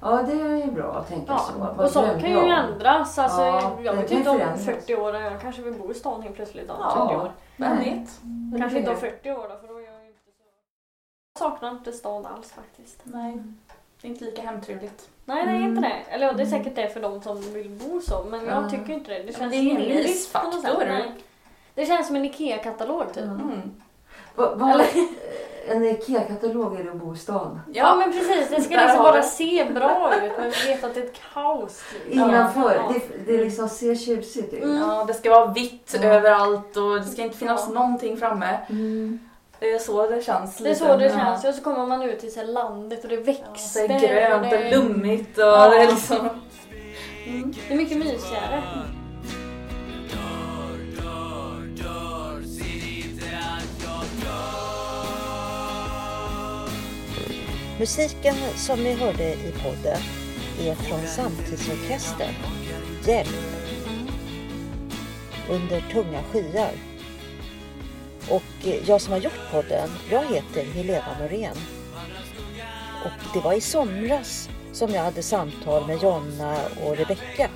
Ja, 0.00 0.22
det 0.22 0.32
är 0.32 0.56
ju 0.66 0.70
bra 0.70 0.94
att 0.94 1.08
tänka 1.08 1.32
Ja, 1.32 1.38
så. 1.38 1.58
Vad 1.58 1.80
och 1.86 1.90
sånt 1.90 2.20
kan 2.20 2.30
ju 2.30 2.36
om? 2.36 2.50
ändras. 2.50 3.18
Alltså, 3.18 3.40
Ja, 3.40 3.78
jag 3.82 3.94
vet 3.94 4.10
inte 4.10 4.30
om 4.30 4.36
förändras. 4.38 4.64
40 4.64 4.94
år, 4.96 5.14
jag 5.16 5.40
kanske 5.40 5.62
vill 5.62 5.74
bo 5.74 5.90
i 5.90 5.94
stan 5.94 6.22
helt 6.22 6.34
plötsligt 6.34 6.70
om 6.70 6.76
Ja. 6.80 7.08
40 7.08 7.20
år. 7.20 7.32
Vem 7.56 7.76
Nej. 7.76 8.06
vet? 8.52 8.60
Kanske 8.60 8.78
inte 8.78 8.90
om 8.90 8.96
det. 9.00 9.00
40 9.00 9.30
år 9.30 9.48
då, 9.48 9.56
för 9.60 9.68
då 9.68 9.74
är 9.78 9.82
jag 9.84 9.94
ju 10.02 10.08
inte 10.08 10.20
så... 10.38 10.44
Jag 11.34 11.50
saknar 11.50 11.70
inte 11.70 11.92
stan 11.92 12.26
alls 12.26 12.52
faktiskt. 12.52 13.00
Nej. 13.02 13.42
Det 14.00 14.08
är 14.08 14.10
inte 14.10 14.24
lika 14.24 14.42
hemtrevligt. 14.42 15.08
Nej, 15.24 15.44
det 15.44 15.50
är 15.50 15.56
Mm. 15.56 15.68
inte 15.68 15.80
det. 15.88 16.14
Eller 16.14 16.26
ja, 16.26 16.32
det 16.32 16.42
är 16.42 16.46
säkert 16.46 16.74
det 16.76 16.88
för 16.88 17.00
de 17.00 17.22
som 17.22 17.40
vill 17.52 17.70
bo 17.70 18.00
så, 18.00 18.24
men 18.30 18.44
jag 18.46 18.64
Ja. 18.64 18.70
tycker 18.70 18.92
inte 18.92 19.10
det. 19.14 19.22
Det 19.22 19.36
känns 19.38 19.50
det 19.52 19.56
är 19.56 19.60
ingen 19.62 19.76
rimligt 19.76 20.32
på 20.32 20.42
något 20.46 20.62
sätt. 20.62 21.12
Det 21.74 21.86
känns 21.86 22.06
som 22.06 22.16
en 22.16 22.24
IKEA-katalog 22.24 23.06
typ. 23.14 23.24
Ja. 23.24 23.30
Mm. 23.30 23.60
Va, 24.34 24.54
va, 24.54 24.72
Eller- 24.72 24.86
en 25.68 25.84
IKEA-katalog 25.84 26.80
är 26.80 26.84
det 26.84 26.90
att 26.90 26.96
bo 26.96 27.14
i 27.14 27.18
stan. 27.18 27.60
Ja, 27.72 27.96
men 27.96 28.12
precis, 28.12 28.48
det 28.50 28.62
ska 28.62 28.74
Där 28.74 28.82
liksom 28.82 29.04
har 29.04 29.12
bara 29.12 29.22
se 29.22 29.64
bra 29.74 30.12
ut 30.24 30.32
men 30.38 30.50
vi 30.50 30.72
vet 30.72 30.84
att 30.84 30.94
det 30.94 31.00
är 31.00 31.04
ett 31.04 31.20
kaos. 31.34 31.82
liksom. 32.04 32.28
Innanför. 32.30 32.74
Ja. 32.74 32.94
Det, 33.26 33.32
det 33.32 33.44
liksom 33.44 33.68
ser 33.68 33.94
tjusigt 33.94 34.52
ut. 34.54 34.62
Mm. 34.64 34.76
Ja, 34.78 35.04
det 35.04 35.14
ska 35.14 35.30
vara 35.30 35.46
vitt 35.52 35.96
Ja. 36.02 36.08
överallt 36.08 36.76
och 36.76 36.94
det 36.96 37.04
ska 37.04 37.22
inte 37.22 37.36
finnas 37.38 37.64
Ja. 37.68 37.74
någonting 37.74 38.16
framme. 38.16 38.58
Mm. 38.70 39.18
Det 39.60 39.70
är 39.72 39.78
så 39.78 40.06
det 40.10 40.22
känns. 40.24 40.56
Det 40.56 40.70
är 40.70 40.74
så 40.74 40.96
det 40.96 41.04
Ja. 41.04 41.10
känns. 41.10 41.44
Och 41.44 41.54
så 41.54 41.62
kommer 41.62 41.86
man 41.86 42.02
ut 42.02 42.32
så 42.32 42.40
här 42.40 42.46
landet 42.46 43.02
och 43.02 43.08
det 43.08 43.14
är 43.14 43.18
Ja, 43.28 43.86
det 43.88 43.94
är 43.94 44.28
grönt 44.28 44.52
och 44.52 44.58
det, 44.58 44.76
lummigt 44.76 45.38
och 45.38 45.44
Ja. 45.44 45.68
det 45.68 45.76
är 45.82 45.86
liksom... 45.86 46.16
Mm. 47.26 47.54
det 47.68 47.74
är 47.74 47.76
mycket 47.76 47.96
mysigare. 47.98 48.62
Musiken 57.78 58.34
som 58.56 58.82
ni 58.84 58.94
hörde 58.94 59.24
i 59.32 59.52
podden 59.62 60.00
är 60.60 60.74
från 60.74 61.06
Samtidsorkestern. 61.06 62.34
Hjälp! 63.06 63.28
Under 65.50 65.80
tunga 65.92 66.22
skyar. 66.22 66.70
Och 68.30 68.66
eh, 68.68 68.88
jag 68.88 69.00
som 69.00 69.12
har 69.12 69.20
gjort 69.20 69.50
podden, 69.52 69.88
jag 70.10 70.22
heter 70.24 70.64
Helena 70.64 71.16
Norén. 71.20 71.56
Och 73.04 73.34
det 73.34 73.40
var 73.40 73.52
i 73.52 73.60
somras 73.60 74.48
som 74.72 74.90
jag 74.90 75.02
hade 75.02 75.22
samtal 75.22 75.86
med 75.86 76.02
Jonna 76.02 76.56
och 76.84 76.96
Rebecka 76.96 77.50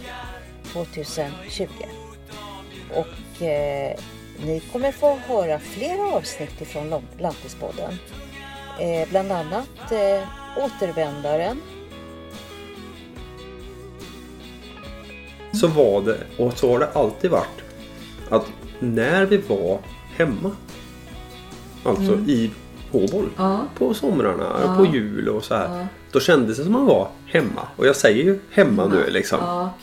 2020. 0.72 1.66
Och 2.94 3.42
eh, 3.42 3.98
ni 4.44 4.61
kommer 4.72 4.92
få 4.92 5.16
höra 5.26 5.58
flera 5.58 6.02
avsnitt 6.16 6.61
ifrån 6.61 6.90
Lom- 6.90 7.18
Lantispodden. 7.20 7.98
Eh, 8.80 9.08
bland 9.11 9.32
annat 9.32 9.92
eh, 9.92 10.28
Återvändaren, 10.64 11.61
så 15.52 15.66
var 15.66 16.00
det, 16.02 16.18
och 16.42 16.58
så 16.58 16.72
har 16.72 16.78
det 16.78 16.88
alltid 16.92 17.30
varit, 17.30 17.62
att 18.30 18.46
när 18.78 19.26
vi 19.26 19.37
var 19.37 19.78
hemma, 20.16 20.50
alltså 21.85 22.12
i 22.12 22.50
Håboll, 22.90 23.28
Ja. 23.37 23.61
på 23.78 23.94
somrarna, 23.94 24.56
Ja. 24.64 24.74
på 24.76 24.87
jul 24.87 25.28
och 25.28 25.44
så 25.44 25.54
här. 25.54 25.78
Ja. 25.78 25.87
Då 26.12 26.20
kändes 26.20 26.56
det 26.58 26.64
som 26.64 26.72
man 26.72 26.87
var 26.87 27.08
hemma. 27.26 27.68
Och 27.76 27.87
jag 27.87 27.96
säger 27.96 28.24
ju 28.24 28.38
hemma 28.50 28.87
nu 28.87 29.11
liksom. 29.11 29.38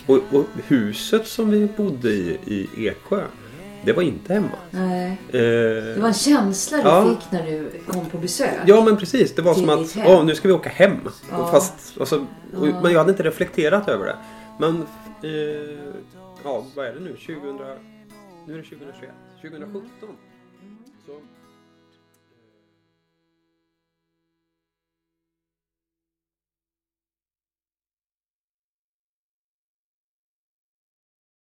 Och, 0.06 0.20
och 0.32 0.46
huset 0.68 1.28
som 1.28 1.50
vi 1.50 1.68
bodde 1.78 2.10
i, 2.10 2.38
i 2.78 2.88
Eksjö, 2.88 3.24
det 3.86 3.94
var 3.94 4.04
inte 4.04 4.34
hemma. 4.34 4.50
Nej. 4.72 5.12
Eh, 5.28 5.40
Det 5.40 5.98
var 6.00 6.08
en 6.08 6.14
känsla 6.14 6.78
du 6.78 6.84
Ja. 6.84 7.10
fick 7.10 7.32
när 7.32 7.44
du 7.46 7.72
kom 7.88 8.06
på 8.06 8.18
besök. 8.18 8.54
Ja 8.66 8.84
men 8.86 8.98
precis, 8.98 9.36
det 9.36 9.42
var 9.42 9.54
som 9.54 9.70
att 9.70 9.98
åh, 10.08 10.26
nu 10.26 10.36
ska 10.36 10.48
vi 10.48 10.54
åka 10.54 10.70
hem. 10.70 10.98
Ja. 11.32 11.48
Fast, 11.52 12.00
alltså, 12.00 12.18
och, 12.58 12.68
Ja. 12.68 12.82
Men 12.82 12.92
jag 12.92 13.00
hade 13.00 13.12
inte 13.12 13.24
reflekterat 13.24 13.88
över 13.90 14.06
det. 14.06 14.16
Men 14.60 14.82
eh, 15.24 15.30
ja, 16.44 16.66
vad 16.76 16.86
är 16.86 16.94
det 16.94 17.00
nu? 17.00 17.10
2000, 17.10 17.58
nu 18.48 18.54
är 18.54 18.58
det 18.58 18.64
2021. 18.64 19.12
2017. 19.42 19.82
Så 21.06 21.12